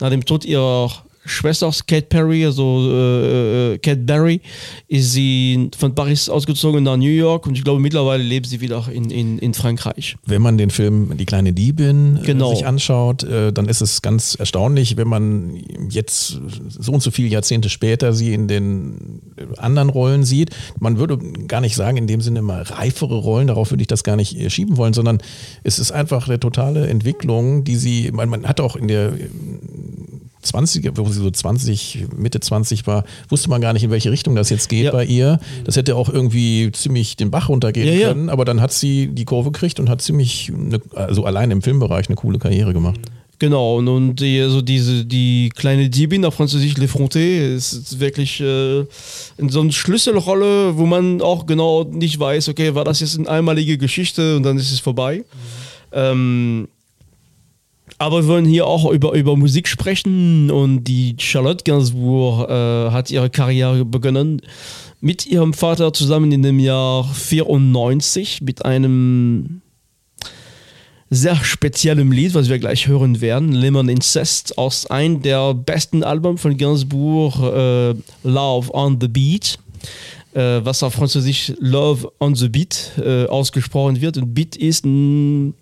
nach 0.00 0.08
dem 0.08 0.24
Tod 0.24 0.46
ihrer 0.46 0.90
Schwester 1.24 1.70
Kate 1.86 2.06
Perry, 2.08 2.44
also 2.44 2.90
äh, 2.90 3.74
äh, 3.74 3.78
Kate 3.78 4.00
Berry, 4.00 4.40
ist 4.88 5.12
sie 5.12 5.70
von 5.78 5.94
Paris 5.94 6.28
ausgezogen 6.28 6.82
nach 6.82 6.96
New 6.96 7.08
York 7.10 7.46
und 7.46 7.56
ich 7.56 7.62
glaube 7.62 7.80
mittlerweile 7.80 8.22
lebt 8.22 8.46
sie 8.46 8.60
wieder 8.60 8.84
in, 8.92 9.10
in, 9.10 9.38
in 9.38 9.54
Frankreich. 9.54 10.16
Wenn 10.26 10.42
man 10.42 10.58
den 10.58 10.70
Film 10.70 11.16
Die 11.16 11.24
kleine 11.24 11.52
Diebin 11.52 12.18
äh, 12.22 12.26
Genau. 12.26 12.52
sich 12.54 12.66
anschaut, 12.66 13.22
äh, 13.22 13.52
dann 13.52 13.68
ist 13.68 13.80
es 13.80 14.02
ganz 14.02 14.34
erstaunlich, 14.34 14.96
wenn 14.96 15.06
man 15.08 15.62
jetzt 15.90 16.40
so 16.68 16.92
und 16.92 17.02
so 17.02 17.10
viele 17.10 17.28
Jahrzehnte 17.28 17.68
später 17.68 18.12
sie 18.12 18.34
in 18.34 18.48
den 18.48 19.20
anderen 19.58 19.90
Rollen 19.90 20.24
sieht. 20.24 20.50
Man 20.80 20.98
würde 20.98 21.18
gar 21.46 21.60
nicht 21.60 21.76
sagen, 21.76 21.96
in 21.96 22.06
dem 22.08 22.20
Sinne 22.20 22.42
mal 22.42 22.62
reifere 22.62 23.14
Rollen, 23.16 23.46
darauf 23.46 23.70
würde 23.70 23.82
ich 23.82 23.88
das 23.88 24.02
gar 24.02 24.16
nicht 24.16 24.36
äh, 24.38 24.50
schieben 24.50 24.76
wollen, 24.76 24.92
sondern 24.92 25.18
es 25.62 25.78
ist 25.78 25.92
einfach 25.92 26.26
eine 26.26 26.40
totale 26.40 26.88
Entwicklung, 26.88 27.62
die 27.62 27.76
sie, 27.76 28.10
man, 28.12 28.28
man 28.28 28.46
hat 28.46 28.60
auch 28.60 28.74
in 28.74 28.88
der 28.88 29.12
20, 30.42 30.90
wo 30.96 31.08
sie 31.08 31.20
so 31.20 31.30
20, 31.30 32.06
Mitte 32.16 32.40
20 32.40 32.86
war, 32.86 33.04
wusste 33.28 33.48
man 33.48 33.60
gar 33.60 33.72
nicht, 33.72 33.84
in 33.84 33.90
welche 33.90 34.10
Richtung 34.10 34.34
das 34.34 34.50
jetzt 34.50 34.68
geht 34.68 34.84
Ja. 34.84 34.92
bei 34.92 35.04
ihr. 35.04 35.38
Das 35.64 35.76
hätte 35.76 35.96
auch 35.96 36.08
irgendwie 36.08 36.70
ziemlich 36.72 37.16
den 37.16 37.30
Bach 37.30 37.48
runtergehen 37.48 37.86
Ja, 37.86 37.94
ja. 37.94 38.08
können, 38.08 38.28
aber 38.28 38.44
dann 38.44 38.60
hat 38.60 38.72
sie 38.72 39.08
die 39.08 39.24
Kurve 39.24 39.50
gekriegt 39.52 39.80
und 39.80 39.88
hat 39.88 40.02
ziemlich, 40.02 40.52
eine, 40.54 40.80
also 40.94 41.24
allein 41.24 41.50
im 41.50 41.62
Filmbereich, 41.62 42.08
eine 42.08 42.16
coole 42.16 42.38
Karriere 42.38 42.72
gemacht. 42.72 43.00
Genau, 43.38 43.78
und, 43.78 43.88
und 43.88 44.16
die, 44.20 44.40
also 44.40 44.62
diese, 44.62 45.04
die 45.04 45.48
kleine 45.56 45.88
Diebin 45.90 46.24
auf 46.24 46.34
Französisch 46.34 46.74
L'Effronté 46.74 47.54
ist, 47.56 47.72
ist 47.72 47.98
wirklich 47.98 48.40
äh, 48.40 48.80
in 49.36 49.48
so 49.48 49.60
eine 49.60 49.72
Schlüsselrolle, 49.72 50.76
wo 50.78 50.86
man 50.86 51.20
auch 51.20 51.46
genau 51.46 51.82
nicht 51.82 52.20
weiß, 52.20 52.48
okay, 52.50 52.76
war 52.76 52.84
das 52.84 53.00
jetzt 53.00 53.18
eine 53.18 53.28
einmalige 53.28 53.78
Geschichte 53.78 54.36
und 54.36 54.44
dann 54.44 54.58
ist 54.58 54.70
es 54.70 54.78
vorbei. 54.78 55.24
Ähm, 55.92 56.68
aber 57.98 58.22
wir 58.22 58.28
wollen 58.28 58.44
hier 58.44 58.66
auch 58.66 58.90
über, 58.90 59.12
über 59.12 59.36
Musik 59.36 59.68
sprechen 59.68 60.50
und 60.50 60.84
die 60.84 61.16
Charlotte 61.18 61.64
Gainsbourg 61.64 62.48
äh, 62.48 62.90
hat 62.90 63.10
ihre 63.10 63.30
Karriere 63.30 63.84
begonnen 63.84 64.42
mit 65.00 65.26
ihrem 65.26 65.52
Vater 65.52 65.92
zusammen 65.92 66.30
in 66.32 66.42
dem 66.42 66.58
Jahr 66.58 67.04
94 67.04 68.40
mit 68.42 68.64
einem 68.64 69.62
sehr 71.10 71.36
speziellem 71.36 72.10
Lied, 72.10 72.34
was 72.34 72.48
wir 72.48 72.58
gleich 72.58 72.86
hören 72.86 73.20
werden, 73.20 73.52
Lemon 73.52 73.90
Incest, 73.90 74.56
aus 74.56 74.86
einem 74.86 75.20
der 75.20 75.52
besten 75.52 76.02
Alben 76.04 76.38
von 76.38 76.56
Gainsbourg, 76.56 77.34
äh, 77.38 77.94
Love 78.22 78.72
on 78.72 78.98
the 78.98 79.08
Beat, 79.08 79.58
äh, 80.32 80.60
was 80.64 80.82
auf 80.82 80.94
Französisch 80.94 81.52
Love 81.58 82.10
on 82.18 82.34
the 82.34 82.48
Beat 82.48 82.92
äh, 82.96 83.26
ausgesprochen 83.26 84.00
wird. 84.00 84.16
Und 84.16 84.32
Beat 84.32 84.56
ist 84.56 84.86
ein 84.86 85.52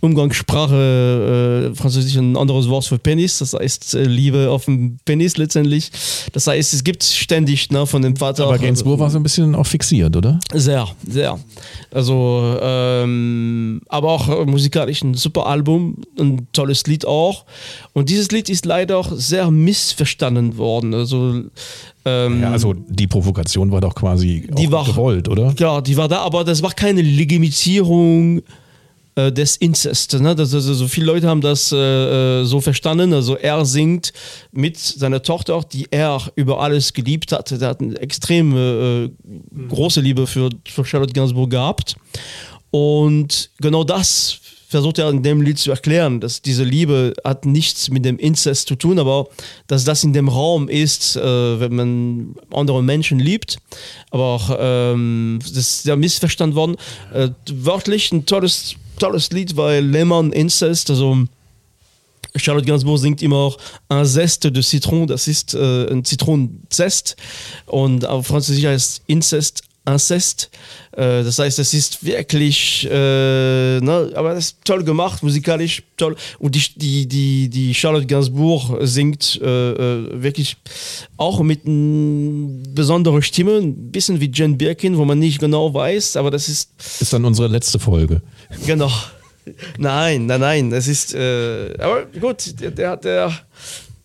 Umgangssprache, 0.00 1.70
äh, 1.72 1.76
Französisch 1.76 2.16
ein 2.16 2.36
anderes 2.36 2.68
Wort 2.68 2.84
für 2.84 2.98
Penis, 2.98 3.38
das 3.38 3.52
heißt 3.54 3.94
äh, 3.94 4.04
Liebe 4.04 4.50
auf 4.50 4.64
dem 4.64 4.98
Penis 5.04 5.36
letztendlich. 5.36 5.90
Das 6.32 6.46
heißt, 6.46 6.72
es 6.74 6.84
gibt 6.84 7.02
ständig 7.04 7.70
ne, 7.70 7.86
von 7.86 8.02
dem 8.02 8.16
Vater. 8.16 8.44
Aber 8.44 8.58
Gainsbourg 8.58 8.98
war 8.98 9.10
so 9.10 9.18
ein 9.18 9.22
bisschen 9.22 9.54
auch 9.54 9.66
fixiert, 9.66 10.16
oder? 10.16 10.38
Sehr, 10.54 10.86
sehr. 11.08 11.38
Also, 11.90 12.56
ähm, 12.62 13.80
aber 13.88 14.08
auch 14.12 14.46
musikalisch 14.46 15.02
ein 15.02 15.14
super 15.14 15.46
Album, 15.46 15.96
ein 16.18 16.46
tolles 16.52 16.86
Lied 16.86 17.04
auch. 17.06 17.44
Und 17.92 18.08
dieses 18.08 18.30
Lied 18.30 18.48
ist 18.48 18.64
leider 18.66 18.96
auch 18.98 19.10
sehr 19.12 19.50
missverstanden 19.50 20.56
worden. 20.56 20.94
Also, 20.94 21.42
ähm, 22.04 22.40
Ja, 22.42 22.52
also 22.52 22.74
die 22.88 23.06
Provokation 23.06 23.70
war 23.70 23.80
doch 23.80 23.94
quasi 23.94 24.48
Die 24.56 24.70
war- 24.72 24.84
gewollt, 24.86 25.28
oder? 25.28 25.54
ja, 25.58 25.80
die 25.80 25.96
war 25.96 26.08
da, 26.08 26.20
aber 26.20 26.44
das 26.44 26.62
war 26.62 26.70
keine 26.72 27.02
Legitimierung 27.02 28.42
äh, 29.26 29.32
des 29.32 29.56
Inzest. 29.56 30.14
Ne? 30.20 30.34
Das, 30.34 30.54
also, 30.54 30.74
so 30.74 30.88
viele 30.88 31.06
Leute 31.06 31.28
haben 31.28 31.40
das 31.40 31.72
äh, 31.72 31.76
äh, 31.76 32.44
so 32.44 32.60
verstanden. 32.60 33.12
Also 33.12 33.36
er 33.36 33.64
singt 33.64 34.12
mit 34.52 34.78
seiner 34.78 35.22
Tochter, 35.22 35.62
die 35.72 35.86
er 35.90 36.20
über 36.36 36.60
alles 36.60 36.92
geliebt 36.92 37.32
hat. 37.32 37.52
Er 37.52 37.68
hat 37.68 37.80
eine 37.80 37.96
extrem 37.98 38.56
äh, 38.56 39.10
große 39.68 40.00
Liebe 40.00 40.26
für, 40.26 40.50
für 40.66 40.84
Charlotte 40.84 41.12
Gainsbourg 41.12 41.50
gehabt. 41.50 41.96
Und 42.70 43.50
genau 43.60 43.84
das 43.84 44.40
versucht 44.70 44.98
er 45.00 45.10
in 45.10 45.24
dem 45.24 45.40
Lied 45.40 45.58
zu 45.58 45.72
erklären, 45.72 46.20
dass 46.20 46.42
diese 46.42 46.62
Liebe 46.62 47.12
hat 47.24 47.44
nichts 47.44 47.90
mit 47.90 48.04
dem 48.04 48.18
Inzest 48.18 48.68
zu 48.68 48.76
tun, 48.76 49.00
aber 49.00 49.26
dass 49.66 49.84
das 49.84 50.04
in 50.04 50.12
dem 50.12 50.28
Raum 50.28 50.68
ist, 50.68 51.16
äh, 51.16 51.60
wenn 51.60 51.74
man 51.74 52.34
andere 52.52 52.80
Menschen 52.80 53.18
liebt. 53.18 53.58
Aber 54.12 54.24
auch, 54.24 54.56
ähm, 54.56 55.40
das 55.42 55.50
ist 55.50 55.86
ja 55.86 55.96
missverstanden 55.96 56.54
worden. 56.54 56.76
Äh, 57.12 57.30
wörtlich 57.50 58.12
ein 58.12 58.26
tolles, 58.26 58.76
tolles 59.00 59.30
Lied, 59.30 59.56
weil 59.56 59.84
Lemon 59.84 60.32
Incest, 60.32 60.90
also 60.90 61.26
Charlotte 62.36 62.66
Gainsbourg 62.66 62.98
singt 62.98 63.22
immer 63.22 63.36
auch 63.36 63.58
un 63.88 64.04
Zeste 64.06 64.52
de 64.52 64.62
Citron, 64.62 65.06
das 65.06 65.26
ist 65.26 65.54
äh, 65.54 65.90
ein 65.90 66.04
Zitronenzest. 66.04 67.16
Und 67.66 68.06
auf 68.06 68.28
Französisch 68.28 68.64
heißt 68.64 69.02
Incest 69.06 69.62
Incest. 69.86 70.50
Äh, 70.92 71.22
das 71.24 71.38
heißt, 71.38 71.58
es 71.58 71.74
ist 71.74 72.04
wirklich, 72.04 72.86
äh, 72.90 73.80
ne, 73.80 74.12
aber 74.14 74.34
das 74.34 74.46
ist 74.46 74.64
toll 74.64 74.84
gemacht, 74.84 75.22
musikalisch 75.22 75.82
toll. 75.96 76.16
Und 76.38 76.54
die, 76.54 76.62
die, 76.76 77.08
die, 77.08 77.48
die 77.48 77.74
Charlotte 77.74 78.06
Gainsbourg 78.06 78.78
singt 78.82 79.40
äh, 79.42 79.70
äh, 79.72 80.22
wirklich 80.22 80.56
auch 81.16 81.42
mit 81.42 81.66
einer 81.66 82.48
besonderen 82.74 83.22
Stimme, 83.22 83.58
ein 83.58 83.90
bisschen 83.90 84.20
wie 84.20 84.30
Jen 84.32 84.58
Birkin, 84.58 84.96
wo 84.96 85.04
man 85.04 85.18
nicht 85.18 85.40
genau 85.40 85.72
weiß, 85.72 86.16
aber 86.16 86.30
das 86.30 86.48
ist 86.48 86.70
Ist 87.00 87.12
dann 87.12 87.24
unsere 87.24 87.48
letzte 87.48 87.78
Folge. 87.78 88.22
Genau. 88.66 88.90
Nein, 89.78 90.26
nein, 90.26 90.40
nein. 90.40 90.70
Das 90.70 90.86
ist. 90.86 91.14
Äh, 91.14 91.74
aber 91.78 92.06
gut, 92.20 92.60
der, 92.60 92.70
der 92.70 92.96
der. 92.96 93.32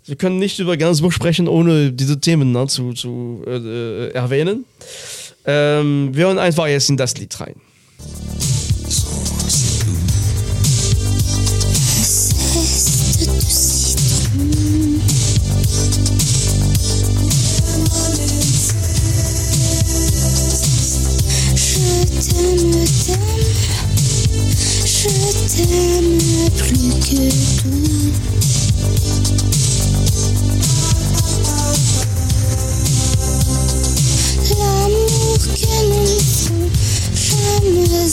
Wir 0.06 0.16
können 0.16 0.38
nicht 0.38 0.60
über 0.60 0.78
Gainsbourg 0.78 1.12
sprechen, 1.12 1.48
ohne 1.48 1.92
diese 1.92 2.20
Themen 2.20 2.52
ne, 2.52 2.68
zu, 2.68 2.94
zu 2.94 3.44
äh, 3.48 4.10
erwähnen. 4.12 4.66
Ähm, 5.48 6.10
wir 6.14 6.26
hören 6.26 6.40
einfach 6.40 6.68
jetzt 6.68 6.90
in 6.90 6.98
das 6.98 7.16
Lied 7.18 7.40
rein. 7.40 7.56
Je 24.86 25.10
t'aime 25.48 26.50
plus 26.58 27.00
que 27.00 27.30
tout. 27.62 28.16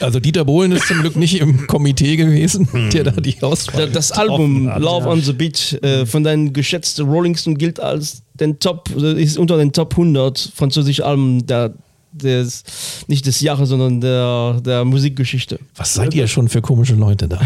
Also 0.00 0.20
Dieter 0.20 0.44
Bohlen 0.44 0.72
ist 0.72 0.86
zum 0.86 1.00
Glück 1.00 1.16
nicht 1.16 1.40
im 1.40 1.66
Komitee 1.66 2.16
gewesen, 2.16 2.68
der 2.92 3.04
da 3.04 3.10
die 3.12 3.40
Auswahl 3.42 3.90
Das 3.90 4.12
Album 4.12 4.68
hat. 4.68 4.80
Love 4.80 5.08
on 5.08 5.20
the 5.20 5.32
Beach 5.32 5.74
äh, 5.82 6.06
von 6.06 6.24
deinen 6.24 6.52
geschätzten 6.52 7.08
Rolling 7.08 7.36
Stone 7.36 7.56
gilt 7.56 7.80
als 7.80 8.22
den 8.34 8.58
Top, 8.58 8.90
äh, 8.96 9.20
ist 9.22 9.38
unter 9.38 9.56
den 9.56 9.72
Top 9.72 9.92
100 9.92 10.52
französischen 10.54 11.04
Alben 11.04 11.46
der, 11.46 11.74
des, 12.12 12.64
nicht 13.06 13.26
des 13.26 13.40
Jahres, 13.40 13.68
sondern 13.68 14.00
der, 14.00 14.60
der 14.64 14.84
Musikgeschichte. 14.84 15.58
Was 15.76 15.94
seid 15.94 16.14
ihr 16.14 16.28
schon 16.28 16.48
für 16.48 16.62
komische 16.62 16.94
Leute 16.94 17.28
da? 17.28 17.40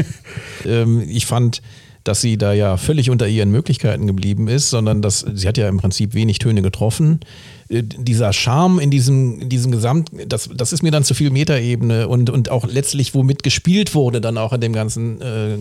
ähm, 0.64 1.02
ich 1.08 1.26
fand, 1.26 1.62
dass 2.06 2.20
sie 2.20 2.38
da 2.38 2.52
ja 2.52 2.76
völlig 2.76 3.10
unter 3.10 3.26
ihren 3.28 3.50
Möglichkeiten 3.50 4.06
geblieben 4.06 4.48
ist, 4.48 4.70
sondern 4.70 5.02
dass 5.02 5.26
sie 5.34 5.46
hat 5.48 5.58
ja 5.58 5.68
im 5.68 5.78
Prinzip 5.78 6.14
wenig 6.14 6.38
Töne 6.38 6.62
getroffen. 6.62 7.20
Äh, 7.68 7.82
Dieser 7.82 8.32
Charme 8.32 8.78
in 8.78 8.90
diesem, 8.90 9.40
in 9.40 9.48
diesem 9.48 9.72
Gesamt, 9.72 10.10
das, 10.28 10.48
das 10.54 10.72
ist 10.72 10.82
mir 10.82 10.90
dann 10.90 11.04
zu 11.04 11.14
viel 11.14 11.30
Metaebene 11.30 12.08
und, 12.08 12.30
und 12.30 12.50
auch 12.50 12.66
letztlich, 12.66 13.14
womit 13.14 13.42
gespielt 13.42 13.94
wurde, 13.94 14.20
dann 14.20 14.38
auch 14.38 14.52
in 14.52 14.60
dem 14.60 14.72
ganzen 14.72 15.20
äh, 15.20 15.56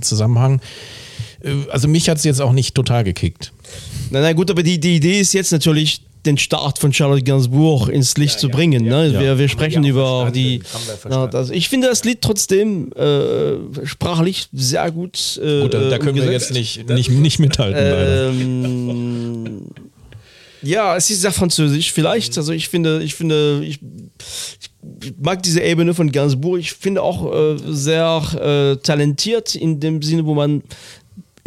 Zusammenhang. 0.00 0.60
Äh, 1.42 1.52
Also 1.70 1.88
mich 1.88 2.08
hat 2.08 2.18
es 2.18 2.24
jetzt 2.24 2.40
auch 2.40 2.52
nicht 2.52 2.74
total 2.74 3.04
gekickt. 3.04 3.52
Na, 4.10 4.20
na 4.20 4.32
gut, 4.32 4.50
aber 4.50 4.62
die, 4.62 4.80
die 4.80 4.96
Idee 4.96 5.20
ist 5.20 5.32
jetzt 5.34 5.52
natürlich, 5.52 6.02
den 6.26 6.38
Start 6.38 6.78
von 6.78 6.92
Charlotte 6.92 7.22
Gainsbourg 7.22 7.88
ins 7.88 8.16
Licht 8.16 8.38
zu 8.38 8.48
bringen. 8.48 8.84
ne? 8.84 9.12
wir, 9.18 9.38
wir 9.38 9.48
sprechen 9.48 9.84
über 9.84 10.30
die. 10.34 10.62
Na, 11.08 11.26
das, 11.26 11.50
ich 11.50 11.68
finde 11.68 11.88
das 11.88 12.04
Lied 12.04 12.20
trotzdem 12.20 12.92
äh, 12.92 13.86
sprachlich 13.86 14.48
sehr 14.52 14.90
gut. 14.90 15.40
Äh, 15.42 15.62
Gut, 15.62 15.74
da, 15.74 15.88
da 15.88 15.98
können 15.98 16.16
wir 16.16 16.30
jetzt 16.30 16.52
nicht, 16.52 16.88
nicht, 16.88 17.10
nicht 17.10 17.38
mithalten. 17.38 17.80
Ähm, 17.82 19.60
ja, 20.62 20.96
es 20.96 21.10
ist 21.10 21.22
sehr 21.22 21.32
französisch 21.32 21.92
vielleicht. 21.92 22.36
Also 22.36 22.52
ich 22.52 22.68
finde, 22.68 23.02
ich 23.02 23.14
finde, 23.14 23.62
ich, 23.64 23.80
ich 24.60 25.14
mag 25.18 25.42
diese 25.42 25.62
Ebene 25.62 25.94
von 25.94 26.12
Gainsbourg. 26.12 26.58
Ich 26.58 26.72
finde 26.72 27.02
auch 27.02 27.32
äh, 27.32 27.56
sehr 27.66 28.22
äh, 28.34 28.76
talentiert 28.82 29.54
in 29.54 29.80
dem 29.80 30.02
Sinne, 30.02 30.26
wo 30.26 30.34
man 30.34 30.62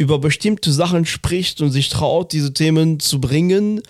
über 0.04 0.18
bestimmte 0.18 0.70
Sachen 0.72 1.06
spricht 1.06 1.60
und 1.62 1.70
sich 1.70 1.88
traut, 1.88 2.32
diese 2.32 2.52
Themen 2.52 3.00
zu 3.00 3.20
bringen. 3.20 3.80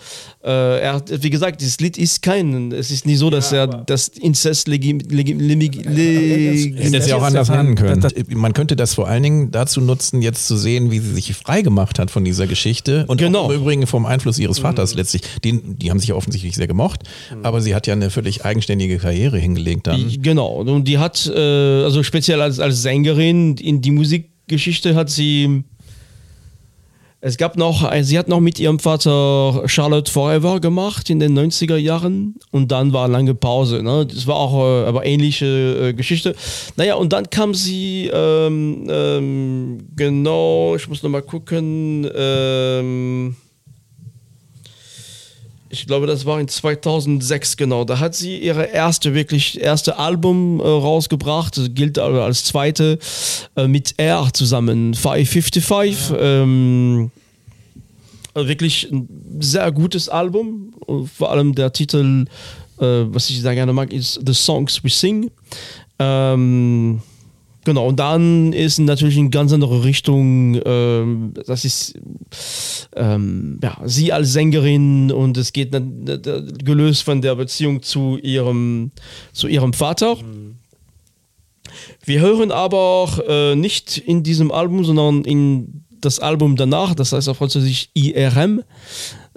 Äh, 0.43 0.79
er 0.79 0.93
hat, 0.95 1.11
wie 1.23 1.29
gesagt, 1.29 1.59
dieses 1.61 1.79
Lied 1.79 1.97
ist 1.97 2.21
kein, 2.21 2.71
es 2.71 2.89
ist 2.89 3.05
nicht 3.05 3.17
so, 3.19 3.29
dass 3.29 3.51
er 3.51 3.67
das 3.67 4.07
Inzest 4.07 4.67
legim, 4.67 4.99
legim, 5.09 5.39
legim, 5.39 5.83
legim, 5.93 6.75
Hätte 6.77 6.97
es 6.97 7.07
ja 7.07 7.15
auch 7.17 7.19
das 7.21 7.27
anders 7.27 7.47
ja 7.49 7.61
nennen 7.63 7.75
können. 7.75 8.01
das- 8.01 8.13
Man 8.29 8.53
könnte 8.53 8.75
das 8.75 8.93
vor 8.93 9.07
allen 9.07 9.23
Dingen 9.23 9.51
dazu 9.51 9.81
nutzen, 9.81 10.21
jetzt 10.21 10.47
zu 10.47 10.55
sehen, 10.57 10.89
wie 10.91 10.99
sie 10.99 11.13
sich 11.13 11.33
frei 11.35 11.61
gemacht 11.61 11.99
hat 11.99 12.09
von 12.11 12.23
dieser 12.23 12.47
Geschichte. 12.47 13.05
Und 13.07 13.17
Genau. 13.19 13.41
auch 13.45 13.49
im 13.51 13.57
Übrigen 13.61 13.87
vom 13.87 14.05
Einfluss 14.05 14.39
ihres 14.39 14.59
Vaters 14.59 14.93
letztlich. 14.95 15.23
Den, 15.43 15.77
die 15.77 15.89
haben 15.91 15.99
sich 15.99 16.09
ja 16.09 16.15
offensichtlich 16.15 16.55
sehr 16.55 16.67
gemocht, 16.67 17.01
aber 17.43 17.61
sie 17.61 17.75
hat 17.75 17.87
ja 17.87 17.93
eine 17.93 18.09
völlig 18.09 18.45
eigenständige 18.45 18.97
Karriere 18.97 19.37
hingelegt 19.37 19.87
dann. 19.87 20.09
Genau, 20.21 20.61
und 20.61 20.87
die 20.87 20.97
hat, 20.97 21.25
äh, 21.35 21.39
also 21.83 22.03
speziell 22.03 22.41
als, 22.41 22.59
als 22.59 22.81
Sängerin 22.81 23.57
in 23.57 23.81
die 23.81 23.91
Musikgeschichte 23.91 24.95
hat 24.95 25.09
sie. 25.09 25.63
Es 27.27 27.37
gab 27.37 27.57
noch, 27.57 27.91
äh, 27.91 28.03
sie 28.03 28.19
hat 28.19 28.27
noch 28.27 28.39
mit 28.39 28.59
ihrem 28.59 28.77
Vater 28.77 29.63
Charlotte 29.65 30.11
Forever 30.11 30.59
gemacht 30.59 31.09
in 31.09 31.19
den 31.19 31.35
90er 31.35 31.75
Jahren 31.75 32.35
und 32.51 32.71
dann 32.71 32.93
war 32.93 33.07
lange 33.07 33.33
Pause. 33.33 33.81
Ne? 33.81 34.05
Das 34.05 34.27
war 34.27 34.35
auch 34.35 34.83
äh, 34.83 34.85
aber 34.85 35.07
ähnliche 35.07 35.87
äh, 35.87 35.93
Geschichte. 35.93 36.35
Naja, 36.75 36.93
und 36.93 37.13
dann 37.13 37.27
kam 37.31 37.55
sie, 37.55 38.11
ähm, 38.13 38.85
ähm, 38.87 39.87
genau, 39.95 40.75
ich 40.75 40.87
muss 40.87 41.01
noch 41.01 41.09
mal 41.09 41.23
gucken, 41.23 42.07
ähm, 42.15 43.35
ich 45.69 45.87
glaube, 45.87 46.07
das 46.07 46.25
war 46.25 46.39
in 46.39 46.47
2006 46.47 47.57
genau. 47.57 47.85
Da 47.85 47.99
hat 47.99 48.15
sie 48.15 48.37
ihre 48.37 48.65
erste 48.65 49.13
wirklich 49.13 49.59
erste 49.59 49.97
Album 49.97 50.59
äh, 50.59 50.63
rausgebracht. 50.63 51.57
Das 51.57 51.73
gilt 51.73 51.97
aber 51.97 52.23
als 52.23 52.43
zweite 52.43 52.99
äh, 53.55 53.67
mit 53.67 53.95
R 53.97 54.29
zusammen. 54.31 54.93
555. 54.93 56.15
Ähm, 56.19 57.11
äh, 58.35 58.47
wirklich 58.47 58.91
ein 58.91 59.07
sehr 59.39 59.71
gutes 59.71 60.07
Album. 60.07 60.73
Und 60.85 61.09
vor 61.09 61.31
allem 61.31 61.55
der 61.55 61.73
Titel, 61.73 62.25
äh, 62.79 62.85
was 62.85 63.29
ich 63.29 63.41
sehr 63.41 63.55
gerne 63.55 63.73
mag, 63.73 63.91
ist 63.91 64.19
The 64.25 64.33
Songs 64.33 64.83
We 64.83 64.89
Sing. 64.89 65.31
Ähm, 65.97 67.01
Genau, 67.65 67.87
und 67.87 67.99
dann 67.99 68.53
ist 68.53 68.77
natürlich 68.77 69.17
in 69.17 69.31
ganz 69.31 69.51
andere 69.51 69.83
Richtung, 69.83 70.61
ähm, 70.63 71.33
das 71.47 71.65
ist 71.65 71.95
ähm, 72.95 73.59
ja, 73.61 73.77
sie 73.85 74.13
als 74.13 74.33
Sängerin 74.33 75.11
und 75.11 75.35
es 75.35 75.51
geht 75.51 75.73
dann, 75.73 76.05
gelöst 76.63 77.01
von 77.01 77.21
der 77.21 77.33
Beziehung 77.35 77.81
zu 77.81 78.17
ihrem, 78.21 78.91
zu 79.33 79.47
ihrem 79.47 79.73
Vater. 79.73 80.17
Wir 82.05 82.19
hören 82.21 82.51
aber 82.51 83.23
äh, 83.27 83.55
nicht 83.55 83.97
in 83.97 84.21
diesem 84.21 84.51
Album, 84.51 84.85
sondern 84.85 85.23
in 85.23 85.83
das 85.89 86.19
Album 86.19 86.55
danach, 86.55 86.93
das 86.93 87.13
heißt 87.13 87.27
auf 87.29 87.37
Französisch 87.37 87.89
IRM. 87.95 88.61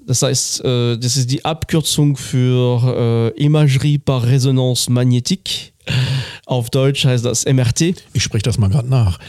Das 0.05 0.21
heißt, 0.21 0.65
äh, 0.67 0.99
das 0.99 1.17
ist 1.17 1.31
die 1.31 1.47
Abkürzung 1.47 2.15
für 2.19 3.33
äh, 3.35 3.43
Imagerie 3.43 3.99
par 3.99 4.23
Résonance 4.23 4.91
magnétique. 4.91 5.73
Auf 6.49 6.71
Deutsch 6.71 7.05
heißt 7.05 7.25
das 7.27 7.45
MRT. 7.45 7.95
Ich 8.15 8.23
spreche 8.23 8.43
das 8.45 8.59
mal 8.59 8.69
gerade 8.69 8.89
nach. 8.89 9.19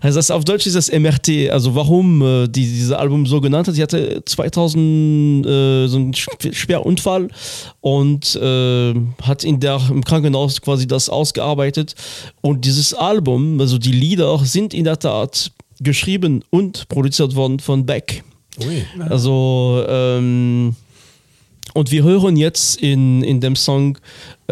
Also 0.00 0.18
das, 0.18 0.30
auf 0.32 0.44
Deutsch 0.44 0.66
ist 0.66 0.74
das 0.74 0.90
MRT. 0.90 1.50
Also 1.50 1.74
warum 1.74 2.22
äh, 2.22 2.48
die, 2.48 2.62
dieses 2.62 2.90
Album 2.90 3.24
so 3.26 3.40
genannt 3.40 3.68
hat. 3.68 3.74
Sie 3.74 3.82
hatte 3.82 4.22
2000 4.24 5.46
äh, 5.46 5.86
so 5.86 5.96
einen 5.98 6.12
Sch- 6.12 6.52
Schwerunfall 6.54 7.28
und 7.80 8.34
äh, 8.34 8.94
hat 9.22 9.44
in 9.44 9.60
der, 9.60 9.80
im 9.90 10.02
Krankenhaus 10.02 10.60
quasi 10.60 10.88
das 10.88 11.08
ausgearbeitet. 11.08 11.94
Und 12.40 12.64
dieses 12.64 12.94
Album, 12.94 13.60
also 13.60 13.78
die 13.78 13.92
Lieder, 13.92 14.38
sind 14.44 14.74
in 14.74 14.84
der 14.84 14.98
Tat 14.98 15.52
geschrieben 15.78 16.42
und 16.50 16.88
produziert 16.88 17.36
worden 17.36 17.60
von 17.60 17.86
Beck. 17.86 18.24
Ui. 18.60 18.82
Also, 19.08 19.84
ähm, 19.88 20.74
und 21.74 21.90
wir 21.90 22.02
hören 22.02 22.36
jetzt 22.36 22.80
in, 22.80 23.22
in 23.22 23.40
dem 23.40 23.56
Song 23.56 23.98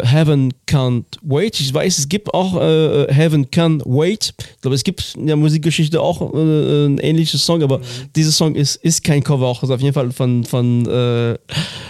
Heaven 0.01 0.53
Can't 0.67 1.05
Wait. 1.21 1.59
Ich 1.59 1.73
weiß, 1.73 1.97
es 1.97 2.07
gibt 2.07 2.33
auch 2.33 2.55
äh, 2.61 3.11
Heaven 3.11 3.47
Can't 3.47 3.81
Wait. 3.85 4.33
Ich 4.37 4.61
glaube, 4.61 4.75
es 4.75 4.83
gibt 4.83 5.15
in 5.15 5.27
der 5.27 5.35
Musikgeschichte 5.35 5.99
auch 5.99 6.21
äh, 6.33 6.85
ein 6.85 6.99
ähnliches 6.99 7.45
Song, 7.45 7.63
aber 7.63 7.81
dieser 8.15 8.31
Song 8.31 8.55
ist, 8.55 8.75
ist 8.77 9.03
kein 9.03 9.23
Cover, 9.23 9.47
auch 9.47 9.63
ist 9.63 9.71
auf 9.71 9.81
jeden 9.81 9.93
Fall 9.93 10.11
von, 10.11 10.43
von, 10.43 10.85
äh, 10.85 11.37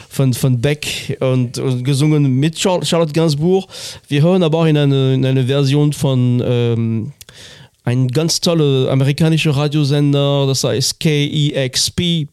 von, 0.10 0.34
von 0.34 0.62
Beck 0.62 1.18
und, 1.20 1.58
und 1.58 1.84
gesungen 1.84 2.32
mit 2.40 2.58
Char 2.58 2.84
Charlotte 2.86 3.14
Gainsbourg. 3.14 3.68
Wir 4.08 4.22
hören 4.22 4.44
aber 4.44 4.60
auch 4.60 4.66
in 4.66 4.78
eine, 4.78 5.14
in 5.14 5.26
eine 5.26 5.46
Version 5.46 5.92
von 5.92 6.42
ähm, 6.46 7.12
ein 7.88 8.10
ganz 8.10 8.42
toller 8.42 8.92
amerikanischer 8.92 9.52
Radiosender, 9.52 10.46
das 10.46 10.66
heißt 10.66 11.00
KEXP 11.00 12.28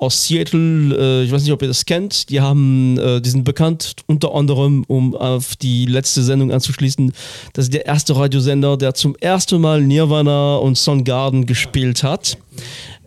aus 0.00 0.26
Seattle. 0.26 0.96
Äh, 0.98 1.24
ich 1.24 1.30
weiß 1.30 1.44
nicht, 1.44 1.52
ob 1.52 1.62
ihr 1.62 1.68
das 1.68 1.86
kennt. 1.86 2.28
Die 2.28 2.40
haben, 2.40 2.98
äh, 2.98 3.20
die 3.20 3.30
sind 3.30 3.44
bekannt 3.44 3.94
unter 4.08 4.34
anderem, 4.34 4.82
um 4.88 5.14
auf 5.14 5.54
die 5.54 5.86
letzte 5.86 6.24
Sendung 6.24 6.50
anzuschließen. 6.50 7.12
Das 7.52 7.66
ist 7.66 7.74
der 7.74 7.86
erste 7.86 8.16
Radiosender, 8.16 8.76
der 8.76 8.94
zum 8.94 9.14
ersten 9.20 9.60
Mal 9.60 9.80
Nirvana 9.80 10.56
und 10.56 10.76
Soundgarden 10.76 11.46
gespielt 11.46 12.02
hat. 12.02 12.36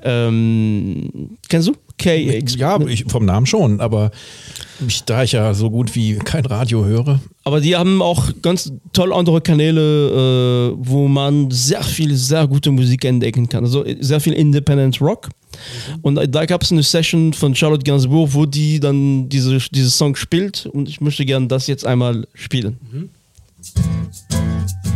Ähm, 0.02 1.38
kennst 1.50 1.68
du? 1.68 1.76
KEXP. 2.00 2.58
Ja, 2.58 2.80
ich, 2.88 3.06
vom 3.08 3.26
Namen 3.26 3.46
schon, 3.46 3.80
aber 3.80 4.12
ich, 4.88 5.04
da 5.04 5.24
ich 5.24 5.34
ja 5.34 5.54
so 5.54 5.70
gut 5.70 5.94
wie 5.96 6.16
kein 6.16 6.46
Radio 6.46 6.86
höre, 6.86 7.20
Aber 7.44 7.60
die 7.62 7.76
haben 7.76 8.02
auch 8.02 8.30
ganz 8.42 8.72
toll 8.94 9.14
andere 9.14 9.42
Kanäle, 9.42 10.72
äh, 10.72 10.76
wo 10.80 11.08
man 11.08 11.52
sehr 11.52 11.84
viel, 11.84 12.16
sehr 12.16 12.48
gute 12.48 12.72
Musik 12.72 13.06
entdecken 13.06 13.48
kann. 13.50 13.64
Also 13.64 13.86
sehr 14.00 14.20
viel 14.20 14.34
Independent 14.34 15.00
Rock. 15.02 15.30
Und 16.02 16.16
da- 16.16 16.46
gab 16.46 16.62
es 16.64 16.72
eine 16.72 16.84
Session 16.84 17.34
von 17.34 17.54
Charlotte 17.54 17.84
Gainsbourg, 17.84 18.34
wo 18.34 18.46
die 18.46 18.80
dann 18.80 19.28
diese, 19.30 19.58
diese 19.72 19.90
Song 19.90 20.16
spielt. 20.16 20.66
Und 20.68 20.88
ich 20.88 21.02
möchte 21.02 21.26
gerne 21.26 21.48
das 21.48 21.68
jetzt 21.68 21.86
einmal 21.86 22.26
spielen. 22.34 22.78
Heaven 22.92 24.88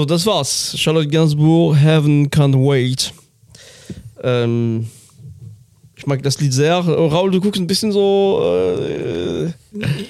So, 0.00 0.06
das 0.06 0.24
war's. 0.24 0.74
Charlotte 0.78 1.08
Gainsbourg, 1.08 1.76
Heaven 1.76 2.30
Can't 2.30 2.54
Wait. 2.54 3.12
Ähm, 4.22 4.86
ich 5.94 6.06
mag 6.06 6.22
das 6.22 6.40
Lied 6.40 6.54
sehr. 6.54 6.76
Raul, 6.76 7.30
du 7.30 7.38
guckst 7.38 7.60
ein 7.60 7.66
bisschen 7.66 7.92
so. 7.92 8.40
Äh, 8.42 9.52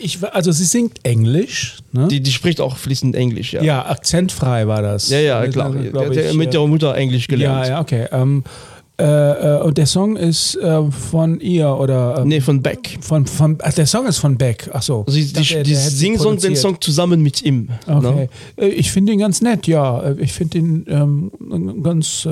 Ich, 0.00 0.22
also 0.22 0.52
sie 0.52 0.64
singt 0.64 1.04
Englisch. 1.04 1.78
Ne? 1.90 2.06
die, 2.06 2.20
die 2.20 2.30
spricht 2.30 2.60
auch 2.60 2.76
fließend 2.76 3.16
Englisch, 3.16 3.52
ja. 3.52 3.62
ja, 3.64 3.84
akzentfrei 3.84 4.68
war 4.68 4.80
das. 4.80 5.08
ja, 5.10 5.18
ja, 5.18 5.44
Das, 5.44 5.52
klar. 5.54 5.74
äh, 5.74 5.90
Der, 5.90 6.08
der 6.10 6.30
ich, 6.30 6.36
mit 6.36 6.54
äh, 6.54 6.56
ihrer 6.58 6.68
Mutter 6.68 6.94
Englisch 6.94 7.26
gelernt. 7.26 7.66
Ja, 7.66 7.72
ja, 7.72 7.80
okay. 7.80 8.06
Ähm, 8.12 8.44
äh, 9.00 9.56
äh, 9.58 9.62
und 9.62 9.78
der 9.78 9.86
Song 9.86 10.16
ist 10.16 10.56
äh, 10.56 10.82
von 10.90 11.40
ihr 11.40 11.68
oder 11.78 12.18
äh, 12.18 12.24
Nee, 12.24 12.40
von 12.40 12.60
Beck. 12.62 12.98
von, 13.00 13.26
von 13.26 13.58
ach, 13.62 13.72
der 13.72 13.86
Song 13.86 14.06
ist 14.06 14.18
von 14.18 14.36
Beck. 14.36 14.68
Ach 14.72 14.82
so. 14.82 15.04
Sie, 15.08 15.24
die, 15.24 15.32
der- 15.42 15.62
die 15.62 15.70
der 15.70 15.80
singen 15.80 16.18
so 16.18 16.32
den. 16.34 16.56
Song 16.56 16.80
zusammen 16.80 17.22
mit 17.22 17.42
ihm. 17.42 17.68
Okay. 17.86 18.28
Ne? 18.56 18.68
Ich 18.68 18.92
finde 18.92 19.12
ihn 19.12 19.18
ganz 19.20 19.40
nett, 19.40 19.66
ja. 19.66 20.00
Äh, 20.02 20.16
Ich 20.20 20.32
finde 20.32 20.58
ihn 20.58 20.86
ähm, 20.88 21.82
ganz 21.82 22.28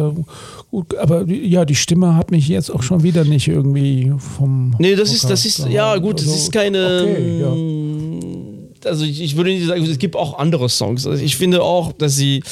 gut. 0.70 0.94
Aber 0.98 1.26
ja, 1.26 1.64
die 1.64 1.74
Stimme 1.74 2.14
hat 2.16 2.30
mich 2.30 2.48
jetzt 2.48 2.70
auch 2.70 2.82
schon 2.82 3.02
wieder 3.02 3.24
nicht 3.24 3.48
irgendwie 3.48 4.12
vom. 4.36 4.74
Nee, 4.78 4.94
das 4.94 5.10
ist, 5.12 5.24
Hocker 5.24 5.30
das 5.32 5.44
ist, 5.46 5.66
ja 5.68 5.96
gut, 5.96 6.16
das 6.20 6.26
Also, 6.28 6.34
ist 6.38 6.52
keine. 6.52 7.02
Okay, 7.02 7.40
ja. 7.40 8.88
Also 8.90 9.04
ich, 9.04 9.20
ich 9.20 9.36
würde 9.36 9.50
nicht 9.50 9.66
sagen, 9.66 9.82
es 9.84 9.98
gibt 9.98 10.14
auch 10.16 10.38
andere 10.38 10.68
Songs. 10.68 11.06
Also 11.06 11.22
ich 11.22 11.36
finde 11.36 11.62
auch, 11.62 11.92
dass 11.92 12.14
sie, 12.16 12.42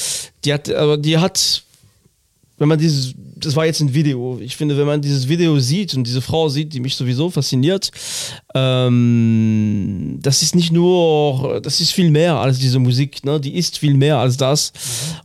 die 0.45 0.53
hat, 0.53 0.69
aber 0.73 0.97
die 0.97 1.19
hat, 1.19 1.63
wenn 2.59 2.69
man 2.69 2.79
dieses, 2.79 3.14
das 3.37 3.55
war 3.55 3.66
jetzt 3.66 3.81
ein 3.81 3.92
Video. 3.92 4.38
Ich 4.40 4.57
finde, 4.57 4.77
wenn 4.79 4.87
man 4.87 5.03
dieses 5.03 5.29
Video 5.29 5.59
sieht 5.59 5.95
und 5.95 6.07
diese 6.07 6.23
Frau 6.23 6.49
sieht, 6.49 6.73
die 6.73 6.81
mich 6.81 6.97
sowieso 6.97 7.31
fasziniert, 7.31 7.90
ähm, 8.55 10.19
das 10.23 10.42
ist 10.42 10.55
nicht 10.55 10.73
nur, 10.73 11.61
das 11.61 11.81
ist 11.81 11.92
viel 11.92 12.11
mehr 12.11 12.37
als 12.37 12.59
diese 12.59 12.79
Musik. 12.79 13.25
Ne? 13.25 13.38
Die 13.40 13.57
ist 13.57 13.79
viel 13.79 13.95
mehr 13.95 14.19
als 14.19 14.37
das. 14.37 14.73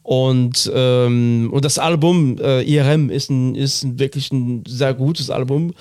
Und 0.03 0.69
ähm, 0.73 1.49
und 1.51 1.63
das 1.63 1.77
Album 1.77 2.37
äh, 2.39 2.63
IRM 2.63 3.09
ist 3.09 3.29
ein, 3.29 3.55
ist 3.55 3.83
ein 3.83 3.97
wirklich 3.97 4.31
ein 4.31 4.63
sehr 4.67 4.93
gutes 4.93 5.29
Album. 5.29 5.73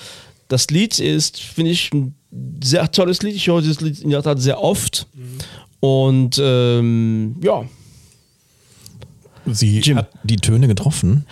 Das 0.46 0.68
Lied 0.68 0.98
ist, 0.98 1.40
finde 1.40 1.72
ich, 1.72 1.92
ein 1.92 2.14
sehr 2.62 2.90
tolles 2.90 3.22
Lied. 3.22 3.34
Ich 3.34 3.46
höre 3.48 3.60
dieses 3.60 3.80
Lied 3.80 4.00
in 4.00 4.10
der 4.10 4.22
Tat 4.22 4.40
sehr 4.40 4.60
oft. 4.62 5.06
Und 5.80 6.40
ähm, 6.42 7.36
ja, 7.42 7.64
Sie 9.46 9.80
Jim. 9.80 9.96
hat 9.96 10.10
die 10.22 10.36
Töne 10.36 10.68
getroffen. 10.68 11.24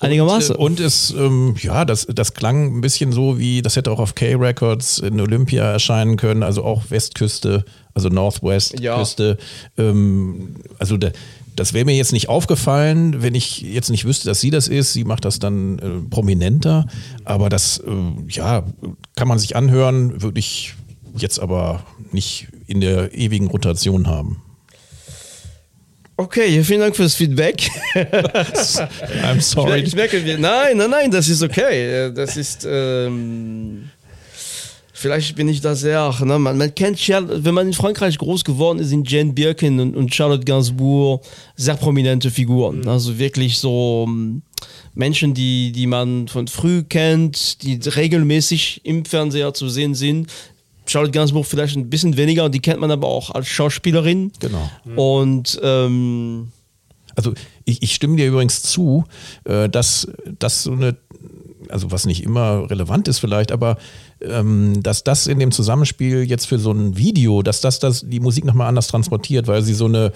Einigermaßen. 0.00 0.56
Und, 0.56 0.80
äh, 0.80 0.82
und 0.82 0.86
es, 0.86 1.10
ähm, 1.12 1.54
ja, 1.60 1.84
das, 1.84 2.06
das 2.06 2.34
klang 2.34 2.78
ein 2.78 2.80
bisschen 2.80 3.12
so 3.12 3.38
wie, 3.38 3.62
das 3.62 3.76
hätte 3.76 3.90
auch 3.90 4.00
auf 4.00 4.14
K-Records 4.14 4.98
in 4.98 5.20
Olympia 5.20 5.64
erscheinen 5.64 6.16
können, 6.16 6.42
also 6.42 6.64
auch 6.64 6.90
Westküste, 6.90 7.64
also 7.94 8.08
Northwest-Küste. 8.08 9.38
Ähm, 9.78 10.56
also 10.78 10.96
da, 10.96 11.10
das 11.56 11.72
wäre 11.72 11.84
mir 11.84 11.96
jetzt 11.96 12.12
nicht 12.12 12.28
aufgefallen, 12.28 13.22
wenn 13.22 13.34
ich 13.34 13.62
jetzt 13.62 13.90
nicht 13.90 14.04
wüsste, 14.04 14.26
dass 14.26 14.40
sie 14.40 14.50
das 14.50 14.68
ist. 14.68 14.92
Sie 14.92 15.04
macht 15.04 15.24
das 15.24 15.38
dann 15.38 15.78
äh, 15.78 16.10
prominenter. 16.10 16.86
Aber 17.24 17.48
das, 17.48 17.78
äh, 17.78 17.82
ja, 18.28 18.64
kann 19.16 19.28
man 19.28 19.38
sich 19.38 19.54
anhören, 19.54 20.22
würde 20.22 20.40
ich 20.40 20.74
jetzt 21.16 21.38
aber 21.38 21.84
nicht 22.10 22.48
in 22.66 22.80
der 22.80 23.14
ewigen 23.14 23.46
Rotation 23.46 24.08
haben. 24.08 24.42
Okay, 26.16 26.62
vielen 26.64 26.80
Dank 26.80 26.96
fürs 26.96 27.14
Feedback. 27.14 27.68
I'm 27.94 29.38
Ich, 29.38 29.44
sorry. 29.46 29.80
ich 29.80 29.94
merke, 29.94 30.24
wir- 30.24 30.38
nein, 30.38 30.76
nein, 30.76 30.90
nein, 30.90 31.10
das 31.10 31.28
ist 31.28 31.42
okay. 31.42 32.06
Äh, 32.06 32.12
Das 32.12 32.36
ist, 32.36 32.66
ähm, 32.70 33.90
vielleicht 34.92 35.34
bin 35.36 35.48
ich 35.48 35.60
da 35.60 35.74
sehr, 35.74 36.14
ne? 36.24 36.38
man, 36.38 36.56
man 36.56 36.74
kennt, 36.74 36.98
Charlotte, 36.98 37.44
wenn 37.44 37.54
man 37.54 37.66
in 37.66 37.72
Frankreich 37.72 38.16
groß 38.18 38.44
geworden 38.44 38.78
ist, 38.78 38.88
sind 38.88 39.10
Jane 39.10 39.32
Birkin 39.32 39.78
und, 39.80 39.96
und 39.96 40.14
Charlotte 40.14 40.44
Gainsbourg 40.44 41.22
sehr 41.56 41.74
prominente 41.76 42.30
Figuren. 42.30 42.86
Also 42.88 43.18
wirklich 43.18 43.58
so 43.58 44.04
ähm, 44.08 44.42
Menschen, 44.94 45.34
die, 45.34 45.72
die 45.72 45.86
man 45.86 46.28
von 46.28 46.46
früh 46.48 46.84
kennt, 46.84 47.62
die 47.62 47.78
regelmäßig 47.88 48.80
im 48.84 49.04
Fernseher 49.04 49.52
zu 49.52 49.68
sehen 49.68 49.94
sind. 49.94 50.30
Charlotte 50.86 51.12
Gainsbourg 51.12 51.46
vielleicht 51.46 51.76
ein 51.76 51.88
bisschen 51.88 52.16
weniger, 52.16 52.48
die 52.48 52.60
kennt 52.60 52.80
man 52.80 52.90
aber 52.90 53.08
auch 53.08 53.30
als 53.30 53.48
Schauspielerin. 53.48 54.32
Genau. 54.38 54.70
Und 54.96 55.58
ähm, 55.62 56.52
Also 57.16 57.32
ich, 57.64 57.82
ich 57.82 57.94
stimme 57.94 58.16
dir 58.16 58.26
übrigens 58.26 58.62
zu, 58.62 59.04
äh, 59.44 59.68
dass 59.68 60.08
das 60.38 60.64
so 60.64 60.72
eine, 60.72 60.96
also 61.68 61.90
was 61.90 62.06
nicht 62.06 62.22
immer 62.22 62.68
relevant 62.70 63.08
ist 63.08 63.18
vielleicht, 63.20 63.52
aber 63.52 63.78
ähm, 64.20 64.82
dass 64.82 65.04
das 65.04 65.26
in 65.26 65.38
dem 65.38 65.52
Zusammenspiel 65.52 66.22
jetzt 66.24 66.46
für 66.46 66.58
so 66.58 66.72
ein 66.72 66.96
Video, 66.96 67.42
dass 67.42 67.60
das, 67.60 67.78
das 67.78 68.04
die 68.06 68.20
Musik 68.20 68.44
nochmal 68.44 68.68
anders 68.68 68.88
transportiert, 68.88 69.46
weil 69.46 69.62
sie 69.62 69.74
so 69.74 69.86
eine 69.86 70.12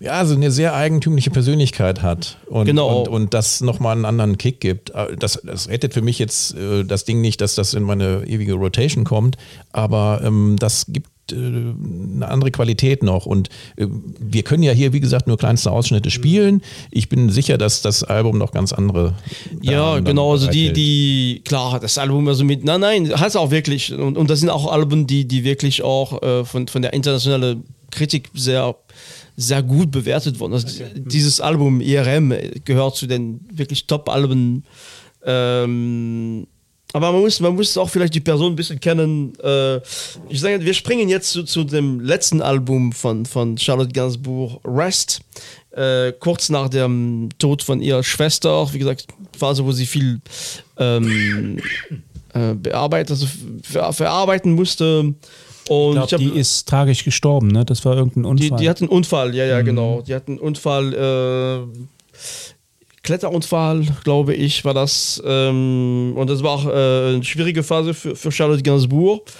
ja, 0.00 0.24
so 0.24 0.34
eine 0.34 0.50
sehr 0.50 0.74
eigentümliche 0.74 1.30
Persönlichkeit 1.30 2.02
hat 2.02 2.38
und, 2.46 2.64
Genau. 2.64 3.02
und, 3.02 3.08
und 3.08 3.34
das 3.34 3.60
nochmal 3.60 3.92
einen 3.92 4.06
anderen 4.06 4.38
Kick 4.38 4.60
gibt. 4.60 4.90
Äh, 4.90 5.16
Das, 5.16 5.40
das 5.44 5.68
rettet 5.68 5.94
für 5.94 6.02
mich 6.02 6.18
jetzt 6.18 6.54
äh, 6.56 6.84
das 6.84 7.04
Ding 7.04 7.20
nicht, 7.20 7.40
dass 7.40 7.54
das 7.54 7.74
in 7.74 7.82
meine 7.82 8.24
ewige 8.26 8.54
Rotation 8.54 9.04
kommt, 9.04 9.36
aber 9.72 10.22
ähm, 10.24 10.56
das 10.58 10.86
gibt 10.88 11.08
äh, 11.32 11.34
eine 11.34 12.26
andere 12.28 12.50
Qualität 12.50 13.02
noch. 13.02 13.26
Und 13.26 13.50
äh, 13.76 13.86
wir 14.18 14.42
können 14.42 14.62
ja 14.62 14.72
hier, 14.72 14.92
wie 14.92 15.00
gesagt, 15.00 15.26
nur 15.26 15.36
kleinste 15.36 15.70
Ausschnitte 15.70 16.10
spielen. 16.10 16.62
Ich 16.90 17.08
bin 17.08 17.28
sicher, 17.30 17.58
dass 17.58 17.82
das 17.82 18.02
Album 18.02 18.38
noch 18.38 18.52
ganz 18.52 18.72
andere. 18.72 19.14
Ja, 19.60 20.00
genau, 20.00 20.32
also 20.32 20.48
die, 20.48 20.72
die, 20.72 21.42
klar, 21.44 21.78
das 21.78 21.98
Album 21.98 22.26
also 22.26 22.42
mit, 22.44 22.64
nein, 22.64 22.80
nein, 22.80 23.20
hat 23.20 23.28
es 23.28 23.36
auch 23.36 23.50
wirklich, 23.50 23.92
und, 23.92 24.16
und 24.16 24.30
das 24.30 24.40
sind 24.40 24.48
auch 24.48 24.72
Alben, 24.72 25.06
die, 25.06 25.28
die 25.28 25.44
wirklich 25.44 25.82
auch 25.82 26.22
äh, 26.22 26.44
von, 26.44 26.66
von 26.68 26.80
der 26.82 26.94
internationalen 26.94 27.64
Kritik 27.90 28.30
sehr, 28.34 28.76
sehr 29.40 29.62
gut 29.62 29.90
bewertet 29.90 30.38
wurden. 30.38 30.52
Also 30.52 30.84
dieses 30.94 31.40
Album 31.40 31.80
IRM 31.80 32.34
gehört 32.64 32.96
zu 32.96 33.06
den 33.06 33.40
wirklich 33.52 33.86
Top-Alben. 33.86 34.64
Ähm, 35.24 36.46
aber 36.92 37.12
man 37.12 37.20
muss, 37.20 37.40
man 37.40 37.54
muss 37.54 37.76
auch 37.78 37.88
vielleicht 37.88 38.14
die 38.14 38.20
Person 38.20 38.52
ein 38.52 38.56
bisschen 38.56 38.80
kennen. 38.80 39.32
Äh, 39.42 39.76
ich 40.28 40.40
sage, 40.40 40.64
wir 40.64 40.74
springen 40.74 41.08
jetzt 41.08 41.30
zu, 41.30 41.44
zu 41.44 41.64
dem 41.64 42.00
letzten 42.00 42.42
Album 42.42 42.92
von, 42.92 43.24
von 43.26 43.56
Charlotte 43.56 43.92
Gainsbourg, 43.92 44.60
Rest. 44.64 45.20
Äh, 45.70 46.12
kurz 46.18 46.48
nach 46.48 46.68
dem 46.68 47.28
Tod 47.38 47.62
von 47.62 47.80
ihrer 47.80 48.02
Schwester, 48.02 48.72
wie 48.72 48.78
gesagt, 48.78 49.06
Phase, 49.38 49.64
wo 49.64 49.70
sie 49.70 49.86
viel 49.86 50.20
ähm, 50.78 51.58
äh, 52.34 52.54
bearbeitet, 52.54 53.12
also 53.12 53.26
ver 53.62 53.92
verarbeiten 53.92 54.52
musste. 54.52 55.14
Und 55.70 55.98
Ich 56.02 56.08
glaube, 56.08 56.24
die 56.24 56.30
ist 56.36 56.68
tragisch 56.68 57.04
gestorben, 57.04 57.46
ne? 57.46 57.64
Das 57.64 57.84
war 57.84 57.96
irgendein 57.96 58.24
die, 58.36 58.44
Unfall. 58.46 58.58
die 58.58 58.68
hat 58.68 58.80
einen 58.80 58.88
Unfall, 58.88 59.34
ja, 59.36 59.44
ja, 59.44 59.62
genau. 59.62 60.02
Die 60.02 60.12
hat 60.12 60.26
einen 60.26 60.40
Unfall, 60.40 60.92
äh, 60.92 61.78
Kletterunfall, 63.04 63.86
glaube 64.02 64.34
ich, 64.34 64.64
war 64.64 64.74
das. 64.74 65.22
Ähm, 65.24 66.14
und 66.16 66.28
das 66.28 66.42
war 66.42 66.50
auch 66.50 66.66
äh, 66.66 67.14
eine 67.14 67.22
schwierige 67.22 67.62
Phase 67.62 67.94
für, 67.94 68.16
für 68.16 68.32
Charlotte 68.32 68.64
Gainsbourg. 68.64 69.30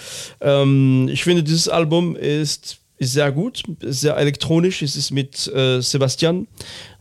Ähm, 0.40 1.09
ich 1.11 1.24
finde, 1.24 1.42
dieses 1.42 1.68
Album 1.68 2.14
ist, 2.14 2.78
ist 2.98 3.12
sehr 3.12 3.32
gut, 3.32 3.64
ist 3.80 4.00
sehr 4.00 4.16
elektronisch. 4.16 4.82
Es 4.82 4.94
ist 4.94 5.11
mit 5.11 5.48
äh, 5.48 5.80
Sebastian, 5.80 6.46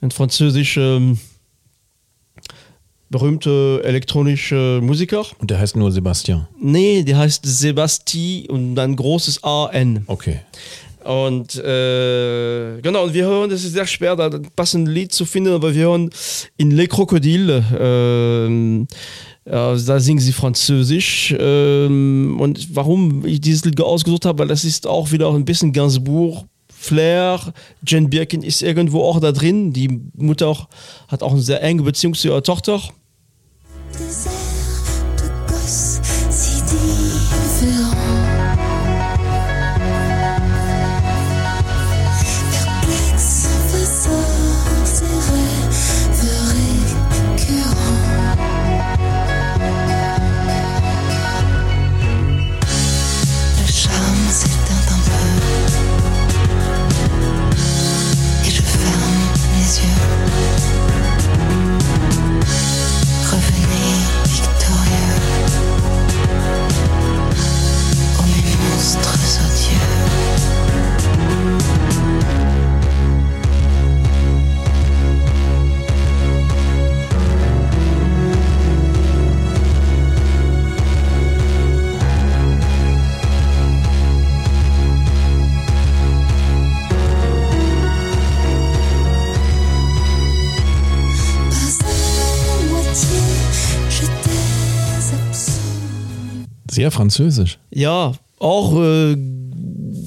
ein 0.01 0.09
französischer 0.09 0.99
berühmter 3.09 3.83
elektronischer 3.83 4.81
Musiker. 4.81 5.25
Und 5.39 5.49
der 5.49 5.59
heißt 5.59 5.75
nur 5.75 5.91
Sebastian. 5.91 6.47
Nee, 6.59 7.03
der 7.03 7.17
heißt 7.17 7.41
Sebasti 7.45 8.47
und 8.49 8.75
dann 8.75 8.95
großes 8.95 9.43
AN. 9.43 10.03
Okay. 10.07 10.39
Und 11.03 11.55
äh, 11.55 12.81
genau, 12.81 13.05
und 13.05 13.13
wir 13.13 13.25
hören, 13.25 13.49
es 13.51 13.63
ist 13.63 13.73
sehr 13.73 13.87
schwer, 13.87 14.15
da 14.15 14.27
ein 14.27 14.47
passendes 14.55 14.93
Lied 14.93 15.11
zu 15.11 15.25
finden, 15.25 15.53
aber 15.53 15.73
wir 15.73 15.83
hören 15.83 16.09
in 16.57 16.71
Les 16.71 16.89
Crocodiles, 16.89 17.63
ähm, 17.79 18.85
ja, 19.49 19.75
da 19.75 19.99
singen 19.99 20.19
sie 20.19 20.33
Französisch. 20.33 21.33
Ähm, 21.39 22.37
und 22.39 22.75
warum 22.75 23.25
ich 23.25 23.41
dieses 23.41 23.65
Lied 23.65 23.81
ausgesucht 23.81 24.25
habe, 24.25 24.39
weil 24.39 24.47
das 24.49 24.63
ist 24.63 24.85
auch 24.85 25.11
wieder 25.11 25.33
ein 25.33 25.45
bisschen 25.45 25.73
Gainsbourg. 25.73 26.45
Flair, 26.67 27.53
Jen 27.85 28.09
Birkin 28.09 28.41
ist 28.41 28.61
irgendwo 28.61 29.03
auch 29.03 29.19
da 29.19 29.31
drin. 29.31 29.73
Die 29.73 30.01
Mutter 30.15 30.67
hat 31.07 31.23
auch 31.23 31.33
eine 31.33 31.41
sehr 31.41 31.61
enge 31.61 31.83
Beziehung 31.83 32.13
zu 32.13 32.29
ihrer 32.29 32.43
Tochter. 32.43 32.81
Des 33.97 34.27
airs 34.27 35.05
de 35.17 35.51
gosse 35.51 35.98
Sehr 96.79 96.91
französisch. 96.91 97.59
Ja, 97.71 98.13
auch 98.39 98.81
äh, 98.81 99.17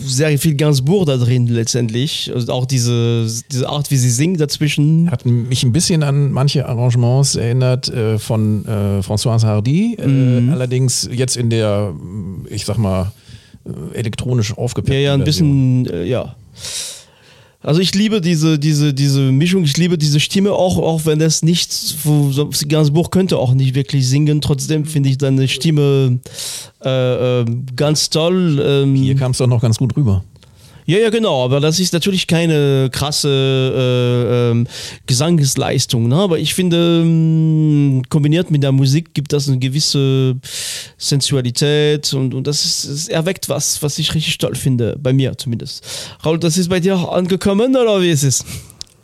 sehr 0.07 0.39
viel 0.39 0.55
Gainsbourg 0.55 1.05
da 1.05 1.19
drin 1.19 1.49
letztendlich. 1.49 2.33
Also 2.35 2.51
auch 2.51 2.65
diese, 2.65 3.27
diese 3.51 3.69
Art, 3.69 3.91
wie 3.91 3.97
sie 3.99 4.09
singt 4.09 4.41
dazwischen. 4.41 5.11
Hat 5.11 5.27
mich 5.27 5.65
ein 5.65 5.73
bisschen 5.73 6.03
an 6.03 6.33
manche 6.33 6.67
Arrangements 6.67 7.35
erinnert 7.35 7.89
äh, 7.91 8.19
von 8.19 8.65
äh, 8.65 9.01
Françoise 9.01 9.45
Hardy. 9.45 9.97
Äh, 9.99 10.51
allerdings 10.51 11.11
jetzt 11.13 11.37
in 11.37 11.51
der, 11.51 11.93
ich 12.49 12.65
sag 12.65 12.79
mal, 12.79 13.13
äh, 13.67 13.99
elektronisch 13.99 14.57
aufgepeppten 14.57 14.95
Ja, 14.95 15.01
ja, 15.01 15.15
ein 15.15 15.25
Version. 15.25 15.83
bisschen, 15.83 16.01
äh, 16.01 16.07
ja. 16.07 16.35
Also 17.63 17.81
ich 17.81 17.95
liebe 17.95 18.21
diese, 18.21 18.59
diese, 18.59 18.93
diese 18.93 19.21
Mischung, 19.31 19.63
ich 19.65 19.77
liebe 19.77 19.97
diese 19.97 20.19
Stimme, 20.19 20.53
auch, 20.53 20.79
auch 20.79 21.07
wenn 21.07 21.21
es 21.21 21.43
nicht, 21.43 21.97
wo, 22.05 22.33
so- 22.33 22.51
Gainsbourg 22.67 23.11
könnte 23.13 23.39
auch 23.39 23.55
nicht 23.55 23.75
wirklich 23.75 24.09
singen, 24.09 24.41
trotzdem 24.41 24.85
finde 24.85 25.11
ich 25.11 25.17
seine 25.21 25.47
Stimme 25.47 26.19
äh, 26.85 27.41
äh, 27.41 27.45
ganz 27.77 28.11
toll. 28.11 28.61
Ähm, 28.65 28.97
Hier 28.97 29.15
kam 29.15 29.31
es 29.31 29.39
doch 29.39 29.47
noch 29.47 29.63
ganz 29.63 29.79
gut 29.79 29.97
rüber. 29.97 30.25
Ja, 30.85 30.99
ja, 30.99 31.11
genau, 31.11 31.45
aber 31.45 31.61
das 31.61 31.79
ist 31.79 31.93
natürlich 31.93 32.27
keine 32.27 32.89
krasse 32.91 33.29
äh, 33.29 34.51
ähm, 34.51 34.67
Gesangsleistung, 35.07 36.09
ne? 36.09 36.17
aber 36.17 36.39
ich 36.39 36.55
finde, 36.55 37.03
ähm, 37.03 38.03
kombiniert 38.09 38.51
mit 38.51 38.63
der 38.63 38.73
Musik 38.73 39.15
gibt 39.15 39.33
das 39.33 39.49
eine 39.49 39.59
gewisse 39.59 40.37
Sensualität 40.99 42.13
und, 42.15 42.35
und 42.35 42.47
das 42.47 42.65
ist, 42.65 42.85
es 42.85 43.09
erweckt 43.09 43.49
was, 43.49 43.83
was 43.83 43.99
ich 43.99 44.15
richtig 44.15 44.39
toll 44.39 44.57
finde, 44.57 44.97
bei 45.01 45.13
mir 45.13 45.39
zumindest. 45.39 45.85
Raul, 46.25 46.39
das 46.39 46.59
ist 46.59 46.69
bei 46.69 46.81
dir 46.81 46.97
angekommen 46.97 47.77
oder 47.77 48.01
wie 48.03 48.11
ist 48.11 48.25
es? 48.25 48.45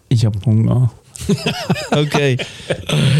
Ich 0.09 0.25
habe 0.25 0.39
Hunger. 0.45 0.91
Okay. 1.91 2.37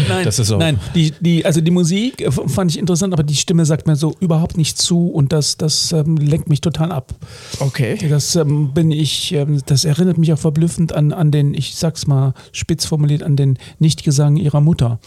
Nein, 0.07 0.25
Das 0.25 0.39
ist 0.39 0.51
auch- 0.51 0.59
nein 0.59 0.79
die, 0.95 1.13
die, 1.19 1.45
also 1.45 1.61
die 1.61 1.71
Musik 1.71 2.21
äh, 2.21 2.31
fand 2.31 2.71
ich 2.71 2.79
interessant, 2.79 3.13
aber 3.13 3.23
die 3.23 3.35
Stimme 3.35 3.65
sagt 3.65 3.87
mir 3.87 3.95
so 3.95 4.15
überhaupt 4.19 4.57
nicht 4.57 4.77
zu 4.77 5.07
und 5.07 5.31
das, 5.33 5.57
das 5.57 5.91
ähm, 5.91 6.17
lenkt 6.17 6.49
mich 6.49 6.61
total 6.61 6.91
ab. 6.91 7.13
Okay. 7.59 7.97
Das 8.09 8.35
ähm, 8.35 8.73
bin 8.73 8.91
ich, 8.91 9.33
ähm, 9.33 9.61
das 9.65 9.85
erinnert 9.85 10.17
mich 10.17 10.33
auch 10.33 10.39
verblüffend 10.39 10.93
an, 10.93 11.13
an 11.13 11.31
den, 11.31 11.53
ich 11.53 11.75
sag's 11.75 12.07
mal 12.07 12.33
spitz 12.51 12.85
formuliert, 12.85 13.23
an 13.23 13.35
den 13.35 13.57
Nichtgesang 13.79 14.37
ihrer 14.37 14.61
Mutter, 14.61 14.99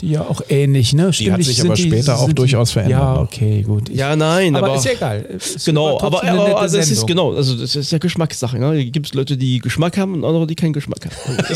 die 0.00 0.10
ja 0.10 0.22
auch 0.22 0.42
ähnlich, 0.48 0.92
ne? 0.92 1.12
Stimmlich 1.12 1.46
sich 1.46 1.56
sind 1.56 1.66
aber 1.66 1.76
später 1.76 2.18
auch 2.18 2.32
durchaus 2.32 2.72
verändert 2.72 3.00
Ja, 3.00 3.20
okay, 3.20 3.62
gut. 3.62 3.88
Ich, 3.88 3.96
Ja, 3.96 4.16
nein, 4.16 4.56
aber, 4.56 4.68
aber, 4.68 4.76
ist 4.76 4.84
ja 4.84 4.92
egal. 4.92 5.26
Es 5.36 5.64
Genau, 5.64 6.00
aber, 6.00 6.24
aber 6.24 6.44
nette 6.44 6.56
also 6.56 6.78
es 6.78 6.90
ist 6.90 7.06
genau, 7.06 7.34
also 7.34 7.54
das 7.56 7.76
ist 7.76 7.92
ja 7.92 7.98
Geschmackssache. 7.98 8.58
Ne? 8.58 8.84
Gibt 8.86 9.06
es 9.06 9.14
Leute, 9.14 9.36
die 9.36 9.58
Geschmack 9.58 9.98
haben 9.98 10.14
und 10.14 10.24
andere, 10.24 10.46
die 10.46 10.54
keinen 10.54 10.72
Geschmack 10.72 11.06
haben. 11.06 11.38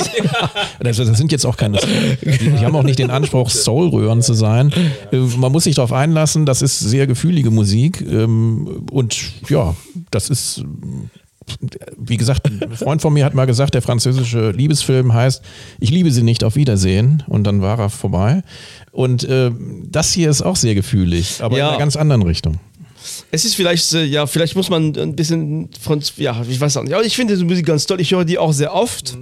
Also 1.01 1.11
das 1.13 1.19
sind 1.19 1.33
jetzt 1.33 1.45
auch 1.45 1.57
keine, 1.57 1.79
die, 1.79 2.59
haben 2.65 2.75
auch 2.77 2.83
nicht 2.83 2.99
den 2.99 3.11
Anspruch, 3.11 3.51
Soulröhren 3.51 4.23
zu 4.23 4.35
sein. 4.35 4.73
Äh, 5.13 5.17
Man 5.37 5.53
muss 5.53 5.65
sich 5.65 5.75
darauf 5.77 5.93
einlassen, 5.93 6.47
das 6.47 6.63
ist 6.63 6.79
sehr 6.81 7.07
gefühlige 7.07 7.51
Musik 7.51 8.01
ähm, 8.01 8.85
und 8.91 9.17
ja, 9.49 9.75
das 10.11 10.31
ist, 10.31 10.65
wie 11.99 12.17
gesagt, 12.17 12.47
ein 12.47 12.75
Freund 12.77 13.03
von 13.03 13.13
mir 13.13 13.25
hat 13.25 13.35
mal 13.35 13.45
gesagt, 13.47 13.75
der 13.75 13.83
französische 13.83 14.51
Liebesfilm 14.53 15.13
heißt 15.13 15.43
Ich 15.79 15.91
liebe 15.91 16.11
sie 16.11 16.23
nicht, 16.23 16.43
auf 16.45 16.57
Wiedersehen 16.57 17.23
und 17.27 17.45
dann 17.45 17.61
war 17.61 17.79
er 17.79 17.91
vorbei. 17.91 18.43
Und 18.93 19.25
äh, 19.25 19.51
das 19.91 20.13
hier 20.13 20.31
ist 20.31 20.43
auch 20.43 20.57
sehr 20.57 20.75
gefühlig, 20.75 21.43
aber 21.43 21.59
Ja. 21.59 21.65
in 21.67 21.71
einer 21.71 21.79
ganz 21.79 21.97
anderen 21.97 22.23
Richtung. 22.23 22.61
Es 23.35 23.45
ist 23.45 23.57
vielleicht, 23.57 23.93
äh, 23.95 24.05
ja, 24.05 24.29
vielleicht 24.29 24.55
muss 24.55 24.71
man 24.71 24.97
ein 24.97 25.17
bisschen 25.17 25.69
von, 25.81 26.01
ja, 26.19 26.41
ich 26.49 26.61
weiß 26.61 26.77
auch 26.77 26.85
nicht. 26.85 26.95
Aber 26.95 27.05
ich 27.05 27.17
finde 27.17 27.35
diese 27.35 27.45
Musik 27.45 27.67
ganz 27.67 27.85
toll. 27.85 28.01
Ich 28.01 28.13
höre 28.13 28.25
die 28.25 28.39
auch 28.39 28.53
sehr 28.53 28.73
oft. 28.73 29.19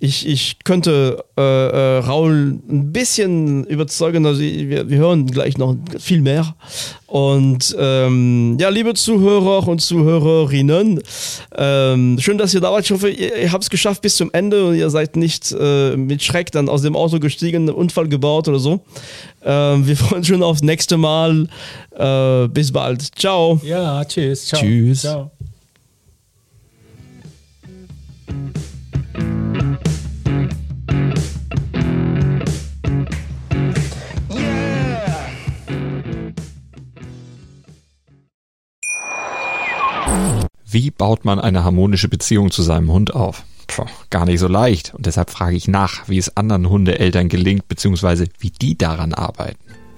Ich, 0.00 0.26
ich 0.26 0.58
könnte 0.64 1.24
äh, 1.38 1.40
äh, 1.40 1.98
Raul 1.98 2.58
ein 2.68 2.92
bisschen 2.92 3.64
überzeugen. 3.66 4.26
Also 4.26 4.40
wir, 4.40 4.90
wir 4.90 4.98
hören 4.98 5.28
gleich 5.28 5.56
noch 5.56 5.76
viel 6.00 6.20
mehr. 6.20 6.56
Und 7.06 7.76
ähm, 7.78 8.56
ja, 8.58 8.70
liebe 8.70 8.92
Zuhörer 8.94 9.68
und 9.68 9.80
Zuhörerinnen, 9.80 11.00
ähm, 11.56 12.16
schön, 12.18 12.38
dass 12.38 12.54
ihr 12.54 12.60
da 12.60 12.72
wart. 12.72 12.84
Ich 12.84 12.90
hoffe, 12.90 13.08
ihr, 13.08 13.36
ihr 13.36 13.52
habt 13.52 13.62
es 13.62 13.70
geschafft 13.70 14.02
bis 14.02 14.16
zum 14.16 14.30
Ende 14.32 14.66
und 14.66 14.74
ihr 14.74 14.90
seid 14.90 15.14
nicht 15.14 15.54
äh, 15.56 15.96
mit 15.96 16.24
Schreck 16.24 16.50
dann 16.50 16.68
aus 16.68 16.82
dem 16.82 16.96
Auto 16.96 17.20
gestiegen, 17.20 17.68
einen 17.68 17.76
Unfall 17.76 18.08
gebaut 18.08 18.48
oder 18.48 18.58
so. 18.58 18.80
Ähm, 19.44 19.86
wir 19.86 19.96
freuen 19.96 20.18
uns 20.18 20.26
schon 20.26 20.42
aufs 20.42 20.62
nächste 20.62 20.96
Mal. 20.96 21.46
Äh, 21.96 22.48
bis 22.48 22.72
bald. 22.72 23.16
Ciao. 23.16 23.43
Ja, 23.62 24.04
tschüss. 24.04 24.46
Ciao. 24.46 24.60
Tschüss. 24.60 25.00
Ciao. 25.02 25.30
Wie 40.66 40.90
baut 40.90 41.24
man 41.24 41.38
eine 41.38 41.62
harmonische 41.62 42.08
Beziehung 42.08 42.50
zu 42.50 42.62
seinem 42.62 42.90
Hund 42.90 43.14
auf? 43.14 43.44
Puh, 43.68 43.86
gar 44.10 44.24
nicht 44.24 44.40
so 44.40 44.48
leicht. 44.48 44.92
Und 44.92 45.06
deshalb 45.06 45.30
frage 45.30 45.56
ich 45.56 45.68
nach, 45.68 46.08
wie 46.08 46.18
es 46.18 46.36
anderen 46.36 46.68
Hundeeltern 46.68 47.28
gelingt, 47.28 47.68
beziehungsweise 47.68 48.26
wie 48.40 48.50
die 48.50 48.76
daran 48.76 49.14
arbeiten. 49.14 49.58